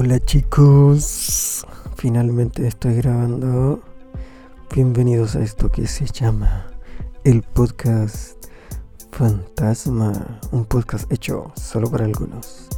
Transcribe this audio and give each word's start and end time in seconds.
Hola 0.00 0.20
chicos, 0.20 1.66
finalmente 1.96 2.68
estoy 2.68 2.94
grabando. 2.94 3.82
Bienvenidos 4.72 5.34
a 5.34 5.40
esto 5.40 5.72
que 5.72 5.88
se 5.88 6.06
llama 6.06 6.68
el 7.24 7.42
podcast 7.42 8.46
Fantasma, 9.10 10.38
un 10.52 10.66
podcast 10.66 11.10
hecho 11.10 11.50
solo 11.56 11.90
para 11.90 12.04
algunos. 12.04 12.68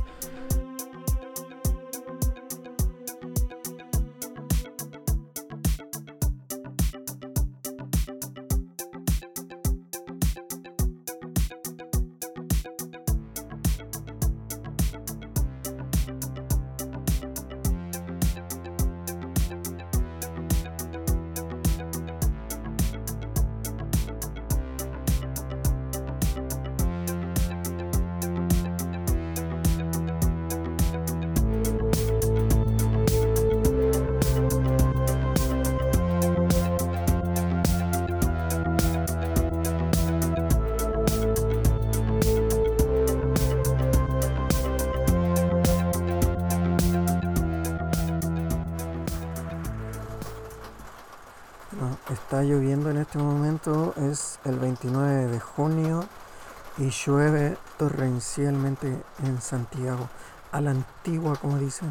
Santiago, 59.41 60.09
a 60.53 60.61
la 60.61 60.71
antigua 60.71 61.37
como 61.37 61.59
dicen, 61.59 61.91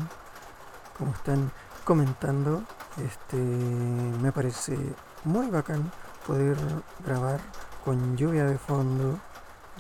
como 0.97 1.11
están 1.11 1.51
comentando, 1.83 2.63
este 2.97 3.37
me 3.37 4.31
parece 4.31 4.77
muy 5.23 5.49
bacán 5.49 5.91
poder 6.27 6.57
grabar 7.05 7.39
con 7.83 8.15
lluvia 8.17 8.45
de 8.45 8.57
fondo, 8.57 9.19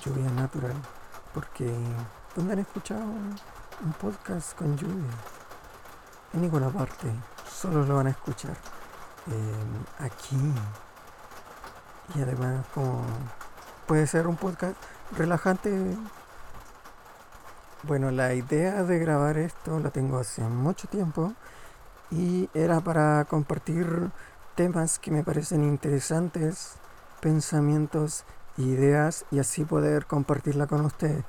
lluvia 0.03 0.29
natural, 0.31 0.73
porque 1.33 1.73
¿dónde 2.35 2.53
han 2.53 2.59
escuchado 2.59 3.01
un 3.01 3.93
podcast 3.99 4.57
con 4.57 4.77
lluvia? 4.77 5.11
En 6.33 6.41
ninguna 6.41 6.69
parte, 6.69 7.07
solo 7.49 7.83
lo 7.85 7.95
van 7.95 8.07
a 8.07 8.11
escuchar 8.11 8.55
aquí. 9.99 10.37
Y 12.15 12.21
además 12.21 12.65
como 12.73 13.03
puede 13.85 14.07
ser 14.07 14.27
un 14.27 14.35
podcast 14.35 14.75
relajante. 15.15 15.95
Bueno, 17.83 18.11
la 18.11 18.33
idea 18.33 18.83
de 18.83 18.99
grabar 18.99 19.37
esto 19.37 19.79
la 19.79 19.89
tengo 19.89 20.17
hace 20.19 20.41
mucho 20.41 20.87
tiempo 20.89 21.33
y 22.11 22.49
era 22.53 22.81
para 22.81 23.23
compartir 23.25 24.11
temas 24.55 24.99
que 24.99 25.11
me 25.11 25.23
parecen 25.23 25.63
interesantes, 25.63 26.73
pensamientos, 27.21 28.25
ideas 28.57 29.25
y 29.31 29.39
así 29.39 29.63
poder 29.63 30.05
compartirla 30.07 30.67
con 30.67 30.85
ustedes. 30.85 31.23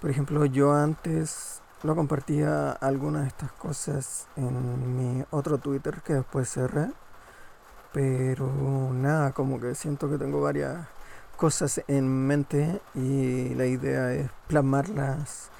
Por 0.00 0.10
ejemplo, 0.10 0.44
yo 0.44 0.72
antes 0.72 1.60
lo 1.82 1.96
compartía 1.96 2.70
algunas 2.70 3.22
de 3.22 3.28
estas 3.28 3.52
cosas 3.52 4.28
en 4.36 4.96
mi 4.96 5.24
otro 5.30 5.58
Twitter 5.58 6.02
que 6.02 6.14
después 6.14 6.48
cerré 6.48 6.90
pero 7.92 8.46
nada, 8.92 9.32
como 9.32 9.60
que 9.60 9.74
siento 9.74 10.08
que 10.08 10.18
tengo 10.18 10.40
varias 10.40 10.86
cosas 11.36 11.82
en 11.88 12.06
mente 12.06 12.80
y 12.94 13.54
la 13.54 13.66
idea 13.66 14.12
es 14.12 14.30
plasmarlas 14.46 15.50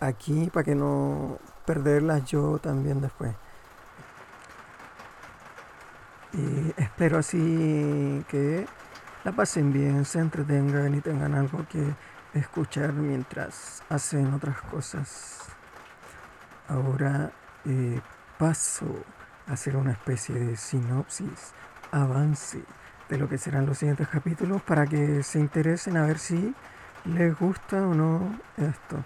aquí 0.00 0.50
para 0.52 0.64
que 0.64 0.74
no 0.74 1.38
perderlas 1.66 2.24
yo 2.24 2.58
también 2.58 3.00
después. 3.00 3.34
Y 6.32 6.74
espero 6.76 7.18
así 7.18 8.24
que 8.28 8.66
la 9.24 9.32
pasen 9.32 9.72
bien, 9.72 10.04
se 10.04 10.20
entretengan 10.20 10.94
y 10.94 11.00
tengan 11.00 11.34
algo 11.34 11.66
que 11.68 11.94
escuchar 12.34 12.92
mientras 12.92 13.82
hacen 13.88 14.32
otras 14.34 14.60
cosas. 14.62 15.40
Ahora 16.68 17.32
eh, 17.64 18.00
paso 18.38 18.86
a 19.46 19.52
hacer 19.54 19.76
una 19.76 19.92
especie 19.92 20.34
de 20.34 20.56
sinopsis 20.56 21.52
avance 21.90 22.62
de 23.08 23.18
lo 23.18 23.28
que 23.28 23.38
serán 23.38 23.66
los 23.66 23.78
siguientes 23.78 24.08
capítulos 24.08 24.60
para 24.62 24.86
que 24.86 25.22
se 25.22 25.40
interesen 25.40 25.96
a 25.96 26.04
ver 26.04 26.18
si 26.18 26.54
les 27.06 27.38
gusta 27.38 27.86
o 27.86 27.94
no 27.94 28.38
esto. 28.56 29.02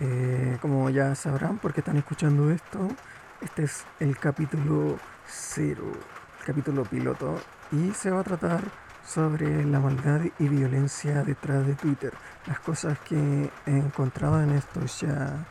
Eh, 0.00 0.58
como 0.60 0.90
ya 0.90 1.14
sabrán, 1.14 1.58
porque 1.58 1.80
están 1.80 1.96
escuchando 1.96 2.50
esto, 2.50 2.88
este 3.40 3.64
es 3.64 3.84
el 4.00 4.18
capítulo 4.18 4.98
cero, 5.26 5.84
capítulo 6.44 6.82
piloto, 6.84 7.40
y 7.70 7.92
se 7.92 8.10
va 8.10 8.20
a 8.20 8.24
tratar 8.24 8.60
sobre 9.04 9.64
la 9.64 9.78
maldad 9.78 10.22
y 10.38 10.48
violencia 10.48 11.22
detrás 11.22 11.66
de 11.66 11.74
Twitter. 11.74 12.12
Las 12.46 12.58
cosas 12.60 12.98
que 13.00 13.50
he 13.66 13.70
encontrado 13.70 14.42
en 14.42 14.50
esto 14.50 14.80
ya 15.00 15.46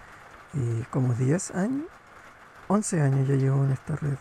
eh, 0.55 0.83
como 0.89 1.13
10 1.13 1.51
años, 1.51 1.85
11 2.67 3.01
años 3.01 3.27
ya 3.27 3.35
llevo 3.35 3.63
en 3.63 3.71
esta 3.71 3.95
red. 3.95 4.17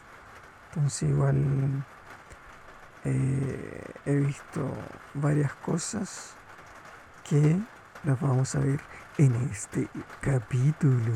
Entonces 0.69 1.09
igual 1.09 1.84
eh, 3.04 3.84
he 4.06 4.16
visto 4.16 4.71
varias 5.15 5.53
cosas 5.54 6.34
que 7.28 7.59
las 8.04 8.21
vamos 8.21 8.54
a 8.54 8.60
ver 8.60 8.81
en 9.19 9.34
este 9.50 9.89
capítulo. 10.21 11.12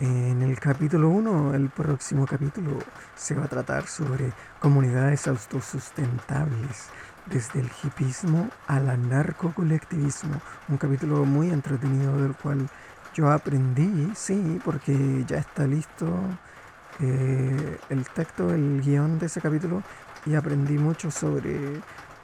En 0.00 0.42
el 0.42 0.58
capítulo 0.58 1.08
1, 1.08 1.54
el 1.54 1.70
próximo 1.70 2.26
capítulo, 2.26 2.78
se 3.14 3.34
va 3.34 3.44
a 3.44 3.48
tratar 3.48 3.86
sobre 3.86 4.32
comunidades 4.60 5.26
autosustentables, 5.26 6.90
desde 7.26 7.60
el 7.60 7.70
hipismo 7.82 8.50
al 8.66 8.90
anarcocolectivismo. 8.90 10.40
Un 10.68 10.76
capítulo 10.76 11.24
muy 11.24 11.50
entretenido 11.50 12.20
del 12.20 12.34
cual 12.34 12.68
yo 13.14 13.30
aprendí, 13.30 14.12
sí, 14.14 14.60
porque 14.64 15.24
ya 15.26 15.38
está 15.38 15.66
listo 15.66 16.06
eh, 17.00 17.78
el 17.88 18.04
texto, 18.10 18.52
el 18.52 18.82
guion 18.82 19.18
de 19.18 19.26
ese 19.26 19.40
capítulo 19.40 19.82
y 20.26 20.34
aprendí 20.34 20.76
mucho 20.76 21.10
sobre 21.10 21.80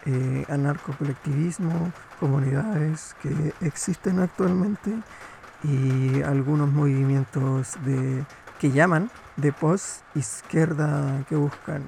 eh, 0.06 0.44
anarcocolectivismo, 0.48 1.92
comunidades 2.18 3.14
que 3.22 3.54
existen 3.60 4.18
actualmente 4.20 4.92
y 5.64 6.22
algunos 6.22 6.70
movimientos 6.72 7.76
que 8.58 8.70
llaman 8.70 9.10
de 9.36 9.52
post-izquierda 9.52 11.24
que 11.28 11.36
buscan 11.36 11.84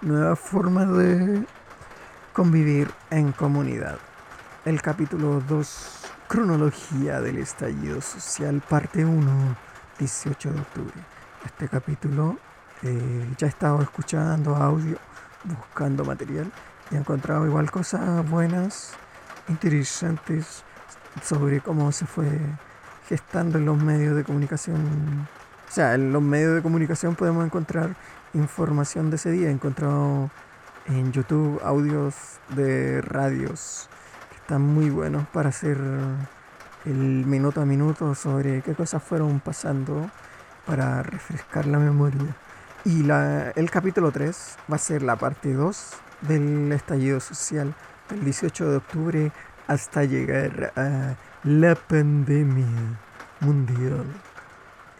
nuevas 0.00 0.38
formas 0.38 0.88
de 0.96 1.44
convivir 2.32 2.88
en 3.10 3.32
comunidad. 3.32 3.98
El 4.64 4.80
capítulo 4.82 5.40
2, 5.48 6.00
cronología 6.28 7.20
del 7.20 7.38
estallido 7.38 8.00
social, 8.00 8.62
parte 8.68 9.04
1, 9.04 9.56
18 9.98 10.52
de 10.52 10.60
octubre. 10.60 10.94
Este 11.44 11.68
capítulo 11.68 12.38
eh, 12.82 13.28
ya 13.38 13.46
he 13.46 13.50
estado 13.50 13.80
escuchando 13.80 14.54
audio 14.54 14.98
buscando 15.44 16.04
material 16.04 16.50
he 16.90 16.96
encontrado 16.96 17.46
igual 17.46 17.70
cosas 17.70 18.28
buenas, 18.28 18.92
interesantes 19.48 20.64
sobre 21.22 21.60
cómo 21.60 21.92
se 21.92 22.06
fue 22.06 22.28
gestando 23.08 23.58
en 23.58 23.64
los 23.64 23.82
medios 23.82 24.16
de 24.16 24.24
comunicación. 24.24 25.28
O 25.68 25.72
sea, 25.72 25.94
en 25.94 26.12
los 26.12 26.22
medios 26.22 26.54
de 26.54 26.62
comunicación 26.62 27.14
podemos 27.14 27.44
encontrar 27.44 27.96
información 28.34 29.10
de 29.10 29.16
ese 29.16 29.30
día. 29.30 29.48
He 29.48 29.52
encontrado 29.52 30.30
en 30.86 31.12
YouTube 31.12 31.60
audios 31.64 32.14
de 32.54 33.00
radios 33.02 33.88
que 34.30 34.36
están 34.36 34.62
muy 34.62 34.90
buenos 34.90 35.26
para 35.28 35.48
hacer 35.48 35.78
el 36.84 37.26
minuto 37.26 37.60
a 37.60 37.64
minuto 37.64 38.14
sobre 38.14 38.62
qué 38.62 38.74
cosas 38.74 39.02
fueron 39.02 39.40
pasando 39.40 40.08
para 40.66 41.02
refrescar 41.02 41.66
la 41.66 41.78
memoria. 41.78 42.36
Y 42.84 43.02
la, 43.02 43.50
el 43.50 43.70
capítulo 43.70 44.12
3 44.12 44.58
va 44.70 44.76
a 44.76 44.78
ser 44.78 45.02
la 45.02 45.16
parte 45.16 45.52
2 45.52 45.96
del 46.22 46.72
estallido 46.72 47.20
social 47.20 47.74
del 48.08 48.24
18 48.24 48.70
de 48.70 48.76
octubre 48.76 49.32
hasta 49.66 50.04
llegar 50.04 50.72
a 50.76 51.16
la 51.44 51.74
pandemia 51.74 52.98
mundial. 53.40 54.06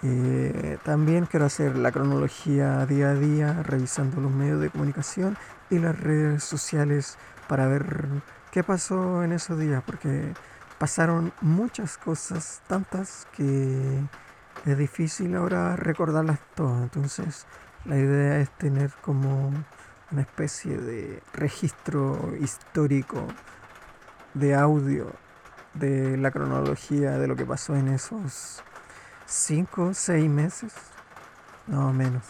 Eh, 0.02 0.78
también 0.84 1.26
quiero 1.26 1.46
hacer 1.46 1.76
la 1.76 1.90
cronología 1.90 2.84
día 2.86 3.10
a 3.10 3.14
día, 3.14 3.62
revisando 3.62 4.20
los 4.20 4.30
medios 4.30 4.60
de 4.60 4.70
comunicación 4.70 5.36
y 5.70 5.78
las 5.78 5.98
redes 5.98 6.44
sociales 6.44 7.16
para 7.48 7.66
ver 7.66 8.06
qué 8.50 8.62
pasó 8.62 9.24
en 9.24 9.32
esos 9.32 9.58
días, 9.58 9.82
porque 9.84 10.34
pasaron 10.78 11.32
muchas 11.40 11.96
cosas, 11.96 12.62
tantas 12.68 13.26
que 13.32 14.00
es 14.64 14.78
difícil 14.78 15.34
ahora 15.34 15.76
recordarlas 15.76 16.40
todas. 16.54 16.82
Entonces 16.82 17.46
la 17.84 17.96
idea 17.96 18.38
es 18.38 18.50
tener 18.58 18.90
como 19.02 19.52
una 20.12 20.22
especie 20.22 20.76
de 20.76 21.22
registro 21.32 22.34
histórico 22.40 23.26
de 24.34 24.54
audio 24.54 25.12
de 25.74 26.16
la 26.16 26.30
cronología 26.30 27.18
de 27.18 27.26
lo 27.26 27.36
que 27.36 27.44
pasó 27.44 27.74
en 27.74 27.88
esos 27.88 28.62
cinco, 29.26 29.92
seis 29.94 30.28
meses, 30.28 30.72
no 31.66 31.92
menos, 31.92 32.24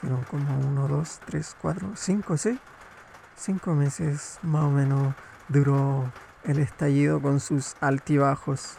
fueron 0.00 0.22
como 0.24 0.58
uno, 0.58 0.86
dos, 0.86 1.20
tres, 1.26 1.56
cuatro, 1.60 1.92
cinco, 1.96 2.36
seis, 2.36 2.58
cinco 3.36 3.74
meses 3.74 4.38
más 4.42 4.64
o 4.64 4.70
menos 4.70 5.14
duró 5.48 6.10
el 6.44 6.58
estallido 6.60 7.20
con 7.20 7.40
sus 7.40 7.74
altibajos. 7.80 8.76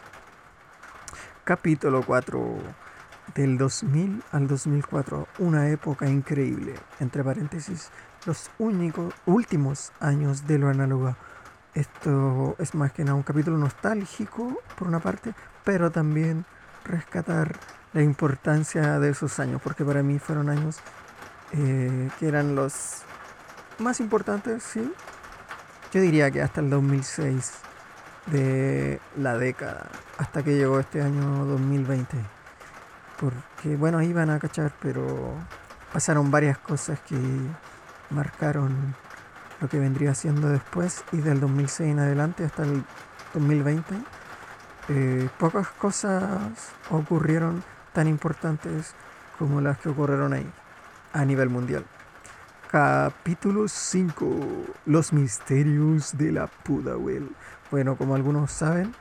Capítulo 1.44 2.02
4 2.04 2.58
del 3.34 3.58
2000 3.58 4.22
al 4.32 4.46
2004, 4.46 5.26
una 5.38 5.68
época 5.68 6.08
increíble, 6.08 6.74
entre 7.00 7.24
paréntesis, 7.24 7.90
los 8.26 8.50
únicos 8.58 9.14
últimos 9.26 9.92
años 10.00 10.46
de 10.46 10.58
lo 10.58 10.68
análogo. 10.68 11.16
Esto 11.74 12.56
es 12.58 12.74
más 12.74 12.92
que 12.92 13.04
nada 13.04 13.14
un 13.14 13.22
capítulo 13.22 13.56
nostálgico, 13.56 14.60
por 14.76 14.88
una 14.88 15.00
parte, 15.00 15.34
pero 15.64 15.90
también 15.90 16.44
rescatar 16.84 17.56
la 17.92 18.02
importancia 18.02 18.98
de 18.98 19.10
esos 19.10 19.38
años, 19.40 19.60
porque 19.62 19.84
para 19.84 20.02
mí 20.02 20.18
fueron 20.18 20.48
años 20.48 20.78
eh, 21.52 22.08
que 22.18 22.28
eran 22.28 22.54
los 22.54 23.02
más 23.78 24.00
importantes, 24.00 24.62
sí. 24.62 24.92
Yo 25.92 26.00
diría 26.00 26.30
que 26.30 26.42
hasta 26.42 26.60
el 26.60 26.70
2006 26.70 27.52
de 28.26 29.00
la 29.16 29.36
década, 29.38 29.88
hasta 30.18 30.42
que 30.42 30.56
llegó 30.56 30.78
este 30.78 31.02
año 31.02 31.44
2020. 31.46 32.16
Porque, 33.18 33.76
bueno, 33.76 33.98
van 34.14 34.30
a 34.30 34.38
cachar, 34.38 34.72
pero 34.80 35.34
pasaron 35.92 36.30
varias 36.30 36.58
cosas 36.58 37.00
que 37.00 37.16
marcaron 38.10 38.94
lo 39.60 39.68
que 39.68 39.78
vendría 39.78 40.14
siendo 40.14 40.48
después 40.48 41.04
y 41.12 41.18
del 41.18 41.40
2006 41.40 41.90
en 41.92 41.98
adelante 41.98 42.44
hasta 42.44 42.62
el 42.62 42.82
2020, 43.34 43.94
eh, 44.88 45.28
pocas 45.38 45.68
cosas 45.68 46.72
ocurrieron 46.90 47.62
tan 47.92 48.08
importantes 48.08 48.94
como 49.38 49.60
las 49.60 49.78
que 49.78 49.88
ocurrieron 49.88 50.32
ahí 50.32 50.50
a 51.12 51.24
nivel 51.24 51.48
mundial. 51.48 51.84
Capítulo 52.70 53.66
5. 53.68 54.26
Los 54.86 55.12
misterios 55.12 56.16
de 56.16 56.32
la 56.32 56.46
Pudahuel. 56.46 57.28
Bueno, 57.70 57.96
como 57.96 58.14
algunos 58.14 58.52
saben, 58.52 58.94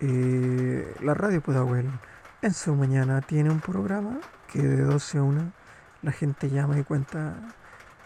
eh, 0.00 0.94
la 1.00 1.14
radio 1.14 1.40
Pudahuel 1.40 1.88
en 2.42 2.54
su 2.54 2.74
mañana 2.74 3.20
tiene 3.20 3.50
un 3.50 3.60
programa 3.60 4.18
que 4.52 4.60
de 4.62 4.82
12 4.82 5.18
a 5.18 5.22
1 5.22 5.52
la 6.02 6.12
gente 6.12 6.50
llama 6.50 6.78
y 6.78 6.84
cuenta 6.84 7.34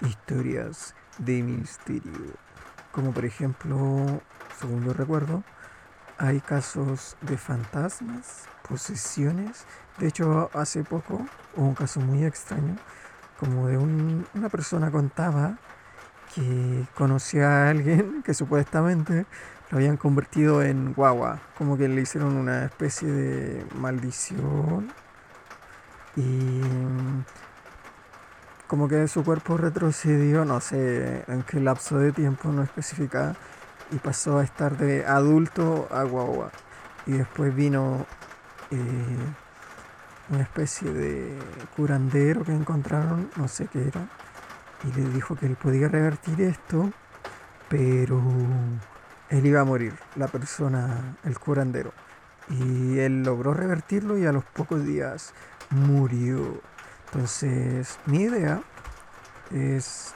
historias 0.03 0.95
de 1.19 1.43
misterio. 1.43 2.35
Como 2.93 3.13
por 3.13 3.25
ejemplo, 3.25 4.21
según 4.59 4.85
yo 4.85 4.93
recuerdo, 4.93 5.43
hay 6.19 6.41
casos 6.41 7.17
de 7.21 7.37
fantasmas, 7.37 8.49
posesiones. 8.69 9.65
De 9.99 10.09
hecho, 10.09 10.51
hace 10.53 10.85
poco 10.85 11.27
hubo 11.57 11.67
un 11.67 11.75
caso 11.75 12.01
muy 12.01 12.25
extraño, 12.25 12.77
como 13.39 13.69
de 13.69 13.79
una 13.79 14.49
persona 14.49 14.91
contaba 14.91 15.59
que 16.35 16.87
conocía 16.95 17.49
a 17.49 17.71
alguien 17.71 18.23
que 18.25 18.35
supuestamente 18.35 19.27
lo 19.71 19.79
habían 19.79 19.97
convertido 19.97 20.63
en 20.63 20.93
guagua, 20.95 21.41
como 21.57 21.77
que 21.77 21.89
le 21.89 22.01
hicieron 22.01 22.37
una 22.37 22.65
especie 22.65 23.09
de 23.09 23.67
maldición 23.77 24.93
y 26.17 26.61
como 28.69 28.87
que 28.87 29.09
su 29.09 29.25
cuerpo 29.25 29.57
retrocedió, 29.57 30.45
no 30.45 30.61
sé 30.61 31.25
en 31.27 31.43
qué 31.43 31.59
lapso 31.59 31.99
de 31.99 32.13
tiempo 32.13 32.51
no 32.51 32.63
especificada, 32.63 33.35
y 33.91 33.97
pasó 33.97 34.39
a 34.39 34.45
estar 34.45 34.77
de 34.77 35.07
adulto 35.07 35.89
a 35.91 36.03
guagua. 36.05 36.53
Y 37.07 37.13
después 37.13 37.55
vino 37.55 38.07
eh, 38.71 38.77
una 40.29 40.43
especie 40.43 40.93
de 40.93 41.39
curandero 41.75 42.45
que 42.45 42.53
encontraron, 42.53 43.31
no 43.37 43.49
sé 43.49 43.67
qué 43.69 43.89
era, 43.89 44.07
y 44.85 44.93
le 44.93 45.09
dijo 45.11 45.35
que 45.35 45.47
él 45.47 45.57
podía 45.57 45.89
revertir 45.89 46.43
esto, 46.43 46.93
pero 47.71 48.21
él 49.31 49.47
iba 49.47 49.63
a 49.63 49.65
morir, 49.65 49.95
la 50.15 50.29
persona, 50.29 51.17
el 51.25 51.39
curandero. 51.39 51.93
Y 52.51 52.99
él 52.99 53.23
logró 53.23 53.55
revertirlo 53.55 54.19
y 54.19 54.27
a 54.27 54.33
los 54.33 54.45
pocos 54.45 54.85
días 54.85 55.33
murió. 55.71 56.61
Entonces, 57.13 57.99
mi 58.07 58.23
idea 58.23 58.61
es 59.51 60.15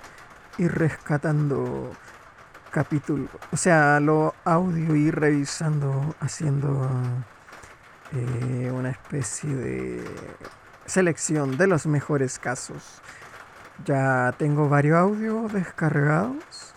ir 0.59 0.73
rescatando 0.73 1.91
capítulos, 2.71 3.31
o 3.51 3.57
sea, 3.57 3.99
lo 4.01 4.35
audio, 4.45 4.95
ir 4.95 5.15
revisando, 5.15 6.15
haciendo 6.21 6.91
eh, 8.13 8.71
una 8.71 8.91
especie 8.91 9.55
de 9.55 10.05
selección 10.85 11.57
de 11.57 11.67
los 11.67 11.87
mejores 11.87 12.39
casos. 12.39 13.01
Ya 13.87 14.35
tengo 14.37 14.69
varios 14.69 14.99
audios 14.99 15.53
descargados. 15.53 16.75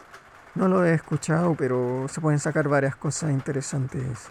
No 0.55 0.69
lo 0.69 0.85
he 0.85 0.93
escuchado, 0.93 1.55
pero 1.55 2.07
se 2.07 2.21
pueden 2.21 2.39
sacar 2.39 2.69
varias 2.69 2.95
cosas 2.95 3.31
interesantes 3.31 4.29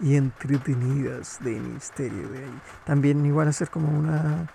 y 0.00 0.16
entretenidas 0.16 1.38
de 1.40 1.60
misterio 1.60 2.28
de 2.30 2.38
ahí. 2.38 2.60
También 2.84 3.24
igual 3.26 3.48
hacer 3.48 3.68
como 3.68 3.88
una 3.88 4.48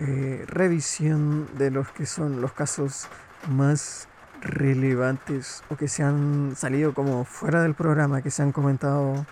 eh, 0.00 0.44
revisión 0.46 1.48
de 1.58 1.70
los 1.70 1.90
que 1.90 2.06
son 2.06 2.40
los 2.40 2.52
casos 2.52 3.08
más 3.48 4.08
relevantes 4.40 5.64
o 5.70 5.76
que 5.76 5.88
se 5.88 6.04
han 6.04 6.54
salido 6.56 6.94
como 6.94 7.24
fuera 7.24 7.62
del 7.62 7.74
programa, 7.74 8.22
que 8.22 8.30
se 8.30 8.42
han 8.42 8.52
comentado 8.52 9.26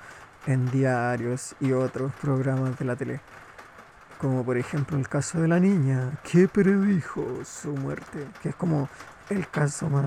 en 0.46 0.68
diarios 0.70 1.54
y 1.60 1.72
otros 1.72 2.12
programas 2.20 2.78
de 2.78 2.84
la 2.84 2.96
tele. 2.96 3.20
Como 4.18 4.44
por 4.44 4.56
ejemplo 4.56 4.96
el 4.96 5.08
caso 5.08 5.40
de 5.40 5.48
la 5.48 5.60
niña 5.60 6.18
que 6.24 6.48
predijo 6.48 7.24
su 7.44 7.72
muerte, 7.72 8.26
que 8.42 8.48
es 8.48 8.54
como 8.56 8.88
el 9.30 9.48
caso 9.48 9.88
más, 9.88 10.04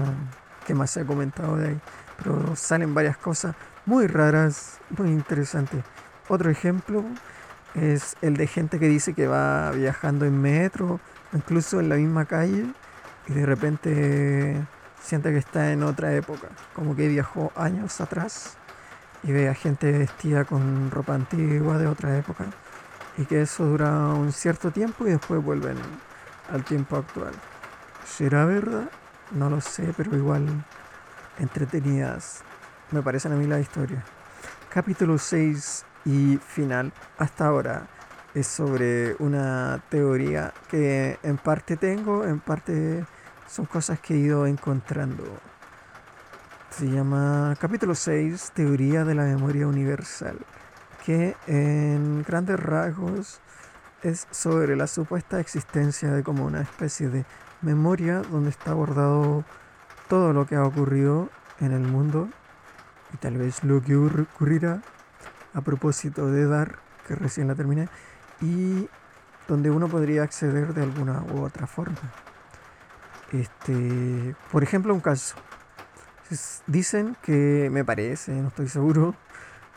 que 0.66 0.74
más 0.74 0.92
se 0.92 1.02
ha 1.02 1.06
comentado 1.06 1.58
de 1.58 1.70
ahí. 1.70 1.82
Pero 2.22 2.56
salen 2.56 2.94
varias 2.94 3.18
cosas 3.18 3.56
muy 3.86 4.08
raras, 4.08 4.80
muy 4.98 5.10
interesantes. 5.10 5.84
Otro 6.28 6.50
ejemplo 6.50 7.04
es 7.76 8.16
el 8.22 8.38
de 8.38 8.48
gente 8.48 8.80
que 8.80 8.88
dice 8.88 9.14
que 9.14 9.28
va 9.28 9.72
viajando 9.72 10.26
en 10.26 10.42
metro, 10.42 11.00
incluso 11.34 11.80
en 11.80 11.90
la 11.90 11.96
misma 11.96 12.26
calle, 12.26 12.66
y 13.28 13.34
de 13.34 13.46
repente 13.46 14.62
siente 15.02 15.32
que 15.32 15.38
está 15.38 15.72
en 15.72 15.84
otra 15.84 16.14
época, 16.14 16.50
como 16.74 16.96
que 16.96 17.08
viajó 17.08 17.52
años 17.56 18.02
atrás 18.02 18.58
y 19.24 19.32
ve 19.32 19.50
a 19.50 19.54
gente 19.54 19.92
vestida 19.92 20.46
con 20.46 20.92
ropa 20.92 21.14
antigua 21.14 21.78
de 21.78 21.88
otra 21.88 22.18
época, 22.18 22.46
y 23.18 23.26
que 23.26 23.42
eso 23.42 23.66
dura 23.66 23.90
un 24.14 24.32
cierto 24.32 24.72
tiempo 24.72 25.06
y 25.06 25.12
después 25.12 25.44
vuelven 25.44 25.78
al 26.52 26.64
tiempo 26.64 26.98
actual. 26.98 27.34
¿Será 28.06 28.46
verdad? 28.46 28.90
No 29.32 29.50
lo 29.50 29.62
sé, 29.62 29.94
pero 29.96 30.16
igual 30.16 30.46
entretenidas 31.38 32.44
me 32.92 33.02
parecen 33.02 33.34
a 33.34 33.36
mí 33.36 33.46
la 33.46 33.60
historia. 33.60 34.04
Capítulo 34.70 35.18
6 35.18 35.86
y 36.10 36.38
final 36.38 36.92
hasta 37.20 37.46
ahora 37.46 37.88
es 38.34 38.48
sobre 38.48 39.16
una 39.20 39.84
teoría 39.90 40.54
que 40.68 41.20
en 41.22 41.38
parte 41.38 41.78
tengo, 41.78 42.26
en 42.26 42.40
parte 42.40 43.06
son 43.48 43.66
cosas 43.66 44.00
que 44.00 44.16
he 44.16 44.18
ido 44.18 44.48
encontrando. 44.48 45.24
Se 46.72 46.90
llama 46.90 47.56
capítulo 47.60 47.94
6, 47.94 48.52
Teoría 48.56 49.04
de 49.04 49.14
la 49.14 49.24
Memoria 49.24 49.68
Universal, 49.68 50.38
que 51.06 51.36
en 51.46 52.24
grandes 52.24 52.60
rasgos 52.60 53.40
es 54.02 54.28
sobre 54.32 54.76
la 54.76 54.88
supuesta 54.88 55.40
existencia 55.40 56.12
de 56.12 56.24
como 56.24 56.46
una 56.46 56.62
especie 56.62 57.10
de 57.10 57.26
memoria 57.62 58.22
donde 58.32 58.50
está 58.50 58.72
abordado 58.72 59.44
todo 60.08 60.34
lo 60.34 60.48
que 60.48 60.56
ha 60.56 60.64
ocurrido 60.64 61.30
en 61.60 61.72
el 61.72 61.82
mundo 61.82 62.30
y 63.14 63.18
tal 63.18 63.38
vez 63.38 63.64
lo 63.64 63.82
que 63.82 63.96
ocurrirá 63.96 64.82
a 65.54 65.62
propósito 65.62 66.28
de 66.28 66.46
Dar, 66.48 66.80
que 67.08 67.16
recién 67.16 67.48
la 67.48 67.56
terminé, 67.56 67.90
y 68.42 68.88
donde 69.48 69.72
uno 69.72 69.88
podría 69.88 70.24
acceder 70.24 70.74
de 70.74 70.84
alguna 70.84 71.24
u 71.34 71.42
otra 71.42 71.68
forma. 71.68 71.98
Este, 73.32 74.36
por 74.52 74.64
ejemplo, 74.64 74.94
un 74.94 75.02
caso. 75.02 75.36
Dicen 76.68 77.18
que, 77.24 77.70
me 77.72 77.84
parece, 77.84 78.34
no 78.34 78.50
estoy 78.50 78.70
seguro, 78.70 79.16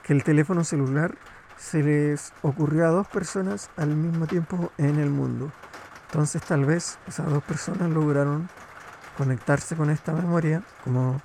que 0.03 0.13
el 0.13 0.23
teléfono 0.25 0.65
celular 0.65 1.17
se 1.57 1.83
les 1.83 2.33
ocurrió 2.43 2.87
a 2.87 2.91
dos 2.91 3.09
personas 3.09 3.71
al 3.77 3.95
mismo 3.95 4.27
tiempo 4.27 4.73
en 4.77 4.99
el 4.99 5.11
mundo. 5.11 5.51
Entonces 6.07 6.43
tal 6.43 6.65
vez 6.67 6.99
esas 7.07 7.31
dos 7.31 7.43
personas 7.43 7.89
lograron 7.89 8.49
conectarse 9.17 9.77
con 9.77 9.89
esta 9.89 10.13
memoria, 10.13 10.63
como 10.85 11.23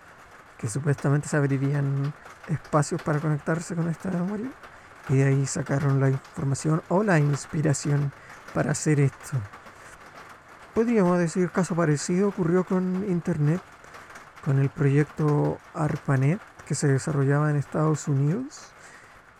que 0.57 0.67
supuestamente 0.67 1.27
se 1.27 1.37
abrirían 1.37 2.13
espacios 2.47 3.01
para 3.01 3.19
conectarse 3.19 3.75
con 3.75 3.89
esta 3.89 4.09
memoria 4.09 4.49
y 5.09 5.17
de 5.17 5.23
ahí 5.25 5.45
sacaron 5.45 5.99
la 5.99 6.09
información 6.09 6.81
o 6.89 7.03
la 7.03 7.19
inspiración 7.19 8.11
para 8.53 8.71
hacer 8.71 8.99
esto. 8.99 9.37
Podríamos 10.73 11.17
decir 11.17 11.49
caso 11.49 11.75
parecido 11.75 12.29
ocurrió 12.29 12.63
con 12.63 13.05
Internet, 13.09 13.61
con 14.43 14.59
el 14.59 14.69
proyecto 14.69 15.59
ARPANET 15.73 16.39
que 16.67 16.75
se 16.75 16.87
desarrollaba 16.87 17.49
en 17.49 17.55
Estados 17.55 18.07
Unidos. 18.07 18.71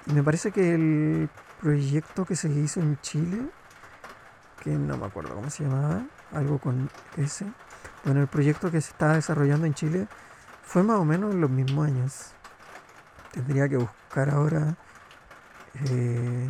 Y 0.06 0.14
me 0.14 0.24
parece 0.24 0.52
que 0.52 0.74
el 0.74 1.30
proyecto 1.62 2.26
que 2.26 2.36
se 2.36 2.50
hizo 2.50 2.80
en 2.80 3.00
Chile, 3.02 3.42
que 4.64 4.72
no 4.72 4.98
me 4.98 5.06
acuerdo 5.06 5.36
cómo 5.36 5.50
se 5.50 5.64
llamaba, 5.64 6.04
algo 6.34 6.60
con 6.60 6.90
ese. 7.18 7.46
Bueno, 8.04 8.22
el 8.22 8.28
proyecto 8.28 8.72
que 8.72 8.82
se 8.82 8.92
estaba 8.92 9.14
desarrollando 9.14 9.66
en 9.66 9.74
Chile 9.74 10.08
fue 10.68 10.84
más 10.84 11.00
o 11.00 11.06
menos 11.06 11.34
en 11.34 11.42
los 11.42 11.50
mismos 11.50 11.88
años. 11.88 12.32
Tendría 13.32 13.70
que 13.70 13.78
buscar 13.78 14.30
ahora 14.30 14.76
eh, 15.90 16.48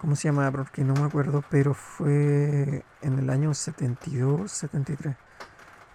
¿cómo 0.00 0.16
se 0.16 0.28
llama? 0.28 0.50
Porque 0.50 0.84
no 0.84 0.94
me 0.94 1.04
acuerdo, 1.04 1.42
pero 1.50 1.74
fue 1.74 2.84
en 3.02 3.18
el 3.18 3.30
año 3.30 3.52
72, 3.52 4.50
73. 4.50 5.16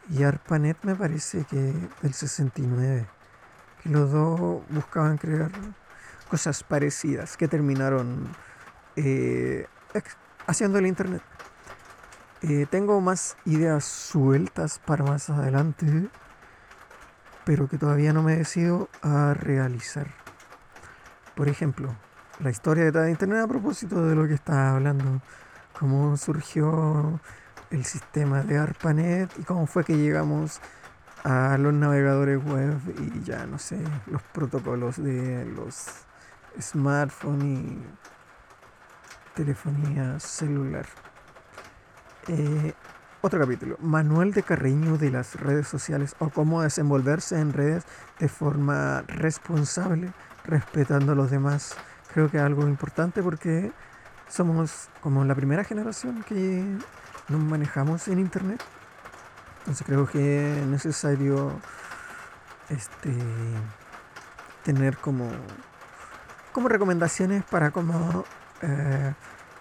Y 0.09 0.23
ARPANET 0.23 0.77
me 0.83 0.95
parece 0.95 1.45
que 1.45 1.73
del 2.01 2.13
69. 2.13 3.07
Que 3.81 3.89
los 3.89 4.11
dos 4.11 4.61
buscaban 4.69 5.17
crear 5.17 5.51
cosas 6.29 6.63
parecidas 6.63 7.37
que 7.37 7.47
terminaron 7.47 8.27
eh, 8.95 9.67
haciendo 10.47 10.79
el 10.79 10.87
Internet. 10.87 11.21
Eh, 12.41 12.67
tengo 12.69 12.99
más 13.01 13.37
ideas 13.45 13.85
sueltas 13.85 14.79
para 14.85 15.03
más 15.03 15.29
adelante, 15.29 16.09
pero 17.45 17.69
que 17.69 17.77
todavía 17.77 18.11
no 18.11 18.23
me 18.23 18.35
decido 18.35 18.89
a 19.01 19.33
realizar. 19.33 20.07
Por 21.35 21.47
ejemplo, 21.47 21.95
la 22.39 22.49
historia 22.49 22.91
de 22.91 23.11
Internet 23.11 23.43
a 23.43 23.47
propósito 23.47 24.05
de 24.05 24.15
lo 24.15 24.27
que 24.27 24.33
estaba 24.33 24.71
hablando, 24.71 25.21
cómo 25.79 26.17
surgió 26.17 27.19
el 27.69 27.85
sistema 27.85 28.41
de 28.41 28.57
ARPANET 28.57 29.31
y 29.39 29.43
cómo 29.43 29.67
fue 29.67 29.83
que 29.83 29.97
llegamos 29.97 30.59
a 31.23 31.57
los 31.57 31.73
navegadores 31.73 32.43
web 32.43 32.77
y 32.99 33.23
ya 33.23 33.45
no 33.45 33.57
sé, 33.57 33.79
los 34.07 34.21
protocolos 34.21 35.01
de 35.01 35.45
los 35.45 36.05
smartphones 36.59 37.43
y 37.43 37.83
telefonía 39.33 40.19
celular. 40.19 40.85
Eh, 42.27 42.73
otro 43.25 43.39
capítulo, 43.39 43.75
Manual 43.81 44.33
de 44.33 44.43
Cariño 44.43 44.99
de 44.99 45.09
las 45.09 45.33
redes 45.33 45.67
sociales 45.67 46.15
o 46.19 46.29
cómo 46.29 46.61
desenvolverse 46.61 47.39
en 47.39 47.53
redes 47.53 47.83
de 48.19 48.29
forma 48.29 49.01
responsable, 49.07 50.13
respetando 50.43 51.13
a 51.13 51.15
los 51.15 51.31
demás 51.31 51.75
creo 52.13 52.29
que 52.29 52.37
es 52.37 52.43
algo 52.43 52.67
importante 52.67 53.23
porque 53.23 53.71
somos 54.29 54.89
como 55.01 55.25
la 55.25 55.33
primera 55.33 55.63
generación 55.63 56.21
que 56.21 56.63
nos 57.27 57.41
manejamos 57.41 58.07
en 58.09 58.19
internet. 58.19 58.61
Entonces 59.61 59.87
creo 59.87 60.05
que 60.05 60.59
es 60.59 60.67
necesario 60.67 61.59
este 62.69 63.11
tener 64.63 64.97
como 64.97 65.31
como 66.51 66.69
recomendaciones 66.69 67.43
para 67.43 67.71
cómo 67.71 68.23
eh, 68.61 69.15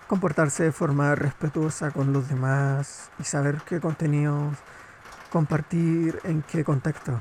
comportarse 0.06 0.64
de 0.64 0.72
forma 0.72 1.14
respetuosa 1.14 1.90
con 1.90 2.12
los 2.12 2.28
demás 2.28 3.10
y 3.18 3.24
saber 3.24 3.62
qué 3.66 3.80
contenidos 3.80 4.56
compartir 5.30 6.20
en 6.24 6.42
qué 6.42 6.62
contexto. 6.62 7.20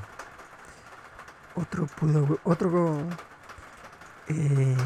Otro 1.56 1.86
pudo, 1.86 2.38
otro 2.44 2.98
eh, 4.28 4.76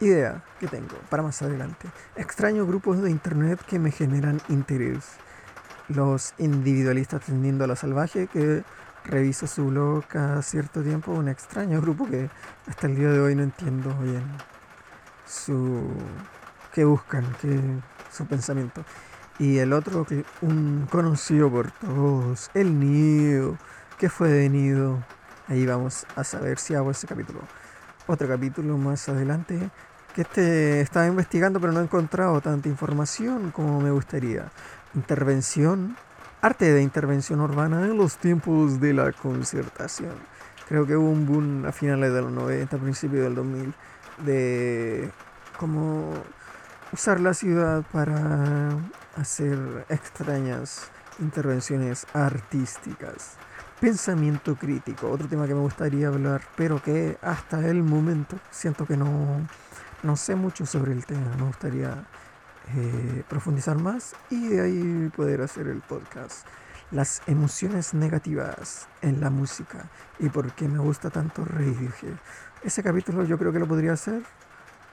idea 0.00 0.42
que 0.58 0.66
tengo 0.66 0.96
para 1.08 1.22
más 1.22 1.40
adelante. 1.42 1.88
Extraño 2.16 2.66
grupos 2.66 3.00
de 3.02 3.10
internet 3.10 3.60
que 3.66 3.78
me 3.78 3.90
generan 3.90 4.40
interés. 4.48 5.04
Los 5.88 6.34
individualistas 6.38 7.22
tendiendo 7.22 7.64
a 7.64 7.66
lo 7.66 7.76
salvaje 7.76 8.26
que 8.26 8.64
reviso 9.04 9.46
su 9.46 9.66
blog 9.66 10.04
cada 10.06 10.42
cierto 10.42 10.82
tiempo. 10.82 11.12
Un 11.12 11.28
extraño 11.28 11.80
grupo 11.80 12.06
que 12.06 12.30
hasta 12.66 12.86
el 12.86 12.96
día 12.96 13.10
de 13.10 13.20
hoy 13.20 13.34
no 13.34 13.42
entiendo 13.42 13.94
bien 14.00 14.24
su 15.24 15.88
qué 16.72 16.84
buscan, 16.84 17.24
qué 17.40 17.60
su 18.10 18.26
pensamiento. 18.26 18.84
Y 19.38 19.58
el 19.58 19.72
otro 19.72 20.04
que 20.04 20.24
un 20.42 20.86
conocido 20.90 21.50
por 21.50 21.70
todos, 21.72 22.50
el 22.54 22.78
Nido. 22.78 23.56
¿Qué 23.98 24.08
fue 24.08 24.28
de 24.28 24.48
Nido? 24.48 25.02
Ahí 25.48 25.66
vamos 25.66 26.06
a 26.16 26.24
saber 26.24 26.58
si 26.58 26.74
hago 26.74 26.90
ese 26.90 27.06
capítulo 27.06 27.40
otro 28.06 28.28
capítulo 28.28 28.76
más 28.76 29.08
adelante 29.08 29.70
que 30.14 30.22
este 30.22 30.80
estaba 30.80 31.06
investigando 31.06 31.60
pero 31.60 31.72
no 31.72 31.80
he 31.80 31.84
encontrado 31.84 32.40
tanta 32.40 32.68
información 32.68 33.50
como 33.50 33.80
me 33.80 33.90
gustaría. 33.90 34.50
Intervención, 34.94 35.96
arte 36.42 36.72
de 36.72 36.82
intervención 36.82 37.40
urbana 37.40 37.84
en 37.86 37.96
los 37.96 38.18
tiempos 38.18 38.80
de 38.80 38.92
la 38.92 39.12
concertación. 39.12 40.12
Creo 40.68 40.86
que 40.86 40.96
hubo 40.96 41.08
un 41.08 41.26
boom 41.26 41.64
a 41.66 41.72
finales 41.72 42.12
de 42.12 42.20
los 42.20 42.32
90, 42.32 42.76
principios 42.78 43.22
del 43.22 43.34
2000 43.34 43.74
de 44.26 45.10
cómo 45.58 46.12
usar 46.92 47.20
la 47.20 47.32
ciudad 47.32 47.84
para 47.90 48.68
hacer 49.16 49.86
extrañas 49.88 50.90
intervenciones 51.20 52.06
artísticas. 52.12 53.36
Pensamiento 53.80 54.54
crítico, 54.56 55.10
otro 55.10 55.26
tema 55.26 55.46
que 55.46 55.54
me 55.54 55.60
gustaría 55.60 56.08
hablar, 56.08 56.42
pero 56.56 56.82
que 56.82 57.18
hasta 57.22 57.66
el 57.66 57.82
momento 57.82 58.38
siento 58.50 58.86
que 58.86 58.96
no, 58.96 59.40
no 60.02 60.16
sé 60.16 60.36
mucho 60.36 60.66
sobre 60.66 60.92
el 60.92 61.04
tema. 61.04 61.34
Me 61.38 61.46
gustaría 61.46 62.04
eh, 62.76 63.24
profundizar 63.28 63.76
más 63.78 64.14
y 64.30 64.48
de 64.48 64.60
ahí 64.60 65.10
poder 65.16 65.40
hacer 65.40 65.66
el 65.68 65.80
podcast. 65.80 66.46
Las 66.90 67.22
emociones 67.26 67.94
negativas 67.94 68.86
en 69.00 69.20
la 69.20 69.30
música 69.30 69.88
y 70.18 70.28
por 70.28 70.52
qué 70.52 70.68
me 70.68 70.78
gusta 70.78 71.08
tanto 71.08 71.44
Radiohead. 71.44 72.16
Ese 72.62 72.82
capítulo 72.82 73.24
yo 73.24 73.38
creo 73.38 73.50
que 73.50 73.58
lo 73.58 73.66
podría 73.66 73.94
hacer 73.94 74.22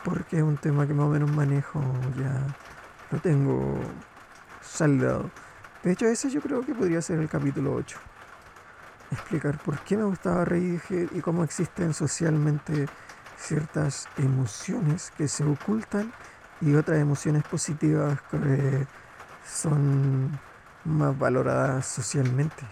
porque 0.04 0.38
es 0.38 0.44
un 0.44 0.58
tema 0.58 0.88
que 0.88 0.94
más 0.94 1.06
o 1.06 1.10
menos 1.10 1.32
manejo 1.32 1.82
ya. 2.18 2.46
Lo 3.12 3.20
tengo 3.20 3.80
saldado. 4.62 5.30
De 5.84 5.92
hecho, 5.92 6.06
ese 6.06 6.30
yo 6.30 6.42
creo 6.42 6.62
que 6.62 6.76
podría 6.76 7.02
ser 7.02 7.20
el 7.20 7.30
capítulo 7.30 7.74
8 7.74 7.98
explicar 9.12 9.58
por 9.60 9.80
qué 9.80 9.98
me 9.98 10.04
gustaba 10.04 10.46
Radiohead 10.46 11.10
y 11.14 11.22
cómo 11.22 11.44
existen 11.44 11.94
socialmente 11.94 12.88
ciertas 13.38 14.08
emociones 14.18 15.12
que 15.18 15.28
se 15.28 15.44
ocultan 15.44 16.12
y 16.62 16.76
otras 16.76 17.00
emociones 17.00 17.44
positivas 17.44 18.20
que 18.30 18.86
son 19.46 20.38
más 20.86 21.18
valoradas 21.18 21.86
socialmente. 21.86 22.66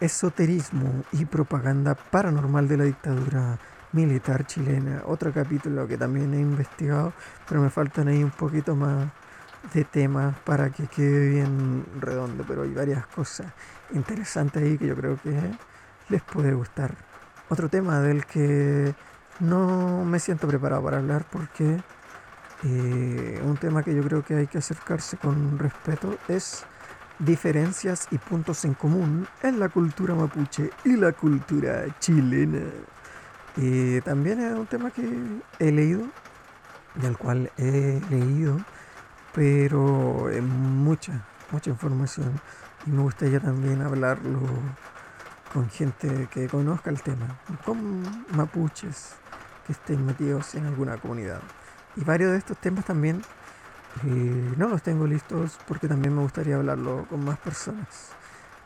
Esoterismo 0.00 1.02
y 1.12 1.24
propaganda 1.24 1.94
paranormal 1.94 2.68
de 2.68 2.76
la 2.76 2.84
dictadura 2.84 3.58
militar 3.92 4.46
chilena. 4.46 5.02
Otro 5.06 5.32
capítulo 5.32 5.86
que 5.86 5.96
también 5.96 6.34
he 6.34 6.40
investigado, 6.40 7.12
pero 7.48 7.60
me 7.60 7.70
faltan 7.70 8.08
ahí 8.08 8.22
un 8.22 8.30
poquito 8.30 8.74
más 8.74 9.10
de 9.74 9.84
temas 9.84 10.34
para 10.40 10.70
que 10.70 10.86
quede 10.86 11.28
bien 11.28 11.84
redondo, 12.00 12.44
pero 12.46 12.62
hay 12.62 12.72
varias 12.72 13.06
cosas 13.06 13.52
interesantes 13.92 14.62
ahí 14.62 14.78
que 14.78 14.86
yo 14.86 14.96
creo 14.96 15.18
que 15.20 15.38
les 16.08 16.22
puede 16.22 16.54
gustar. 16.54 16.94
Otro 17.48 17.68
tema 17.68 18.00
del 18.00 18.24
que 18.26 18.94
no 19.40 20.04
me 20.04 20.18
siento 20.18 20.46
preparado 20.46 20.82
para 20.82 20.98
hablar 20.98 21.26
porque 21.30 21.82
eh, 22.62 23.40
un 23.44 23.56
tema 23.56 23.82
que 23.82 23.94
yo 23.94 24.02
creo 24.02 24.22
que 24.24 24.34
hay 24.34 24.46
que 24.46 24.58
acercarse 24.58 25.16
con 25.16 25.58
respeto 25.58 26.16
es 26.28 26.64
diferencias 27.18 28.08
y 28.10 28.18
puntos 28.18 28.64
en 28.64 28.74
común 28.74 29.26
en 29.42 29.60
la 29.60 29.68
cultura 29.68 30.14
mapuche 30.14 30.70
y 30.84 30.96
la 30.96 31.12
cultura 31.12 31.86
chilena. 31.98 32.66
Y 33.60 34.00
también 34.00 34.40
es 34.40 34.56
un 34.56 34.66
tema 34.66 34.90
que 34.90 35.02
he 35.58 35.70
leído, 35.70 36.06
del 36.94 37.16
cual 37.16 37.52
he 37.58 38.00
leído 38.10 38.58
pero 39.32 40.28
es 40.28 40.42
mucha, 40.42 41.24
mucha 41.50 41.70
información 41.70 42.40
y 42.86 42.90
me 42.90 43.02
gustaría 43.02 43.40
también 43.40 43.82
hablarlo 43.82 44.40
con 45.52 45.68
gente 45.68 46.28
que 46.30 46.48
conozca 46.48 46.90
el 46.90 47.00
tema, 47.02 47.38
con 47.64 48.02
mapuches 48.36 49.14
que 49.66 49.72
estén 49.72 50.04
metidos 50.06 50.54
en 50.54 50.66
alguna 50.66 50.96
comunidad. 50.96 51.40
Y 51.96 52.04
varios 52.04 52.32
de 52.32 52.38
estos 52.38 52.56
temas 52.58 52.84
también 52.84 53.22
eh, 54.04 54.54
no 54.56 54.68
los 54.68 54.82
tengo 54.82 55.06
listos 55.06 55.58
porque 55.66 55.88
también 55.88 56.14
me 56.14 56.22
gustaría 56.22 56.56
hablarlo 56.56 57.06
con 57.08 57.24
más 57.24 57.38
personas, 57.38 58.10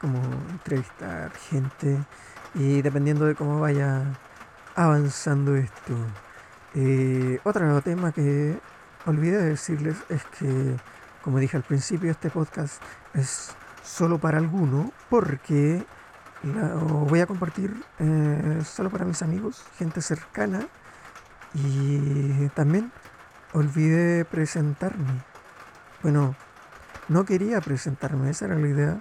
como 0.01 0.19
entrevistar 0.51 1.33
gente 1.33 1.99
y 2.55 2.83
dependiendo 2.83 3.25
de 3.25 3.35
cómo 3.35 3.61
vaya 3.61 4.03
avanzando 4.75 5.57
esto. 5.57 5.95
Eh, 6.75 7.39
otro 7.45 7.81
tema 7.83 8.13
que 8.13 8.59
olvidé 9.07 9.43
decirles 9.43 9.97
es 10.09 10.25
que, 10.39 10.77
como 11.23 11.39
dije 11.39 11.57
al 11.57 11.63
principio, 11.63 12.11
este 12.11 12.31
podcast 12.31 12.83
es 13.15 13.55
solo 13.83 14.19
para 14.19 14.39
alguno 14.39 14.93
porque 15.09 15.85
lo 16.43 16.81
voy 17.07 17.21
a 17.21 17.27
compartir 17.27 17.75
eh, 17.99 18.61
solo 18.65 18.91
para 18.91 19.05
mis 19.05 19.23
amigos, 19.23 19.65
gente 19.79 20.03
cercana 20.03 20.67
Y 21.55 22.49
también 22.55 22.91
olvidé 23.53 24.25
presentarme. 24.25 25.23
Bueno, 26.03 26.35
no 27.09 27.25
quería 27.25 27.61
presentarme, 27.61 28.31
esa 28.31 28.47
era 28.47 28.57
la 28.57 28.69
idea, 28.69 29.01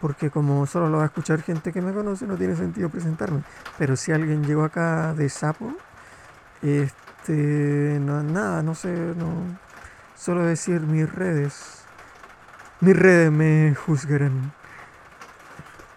porque 0.00 0.30
como 0.30 0.66
solo 0.66 0.88
lo 0.88 0.98
va 0.98 1.04
a 1.04 1.06
escuchar 1.06 1.42
gente 1.42 1.72
que 1.72 1.80
me 1.80 1.92
conoce, 1.92 2.26
no 2.26 2.36
tiene 2.36 2.56
sentido 2.56 2.88
presentarme. 2.88 3.42
Pero 3.78 3.96
si 3.96 4.12
alguien 4.12 4.44
llegó 4.44 4.64
acá 4.64 5.14
de 5.14 5.28
sapo, 5.28 5.74
este, 6.62 7.98
no, 8.00 8.22
nada, 8.22 8.62
no 8.62 8.74
sé, 8.74 8.88
no, 8.88 9.58
solo 10.14 10.44
decir 10.44 10.80
mis 10.80 11.12
redes. 11.12 11.84
Mis 12.80 12.96
redes 12.96 13.30
me 13.30 13.74
juzgarán. 13.74 14.52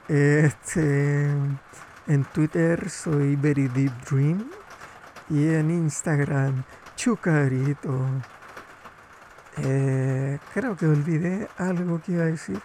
Este, 0.07 1.29
en 2.07 2.23
Twitter 2.33 2.89
soy 2.89 3.35
Very 3.35 3.67
Deep 3.67 3.91
Dream 4.09 4.49
y 5.29 5.49
en 5.49 5.69
Instagram 5.69 6.63
Chucarito. 6.95 8.05
Eh, 9.57 10.39
creo 10.53 10.77
que 10.77 10.85
olvidé 10.85 11.47
algo 11.57 12.01
que 12.01 12.13
iba 12.13 12.23
a 12.23 12.27
decir. 12.27 12.61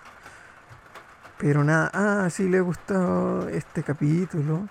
Pero 1.43 1.65
nada, 1.65 1.91
ah, 1.93 2.31
si 2.31 2.49
le 2.49 2.61
gustó 2.61 3.49
este 3.49 3.83
capítulo. 3.83 4.69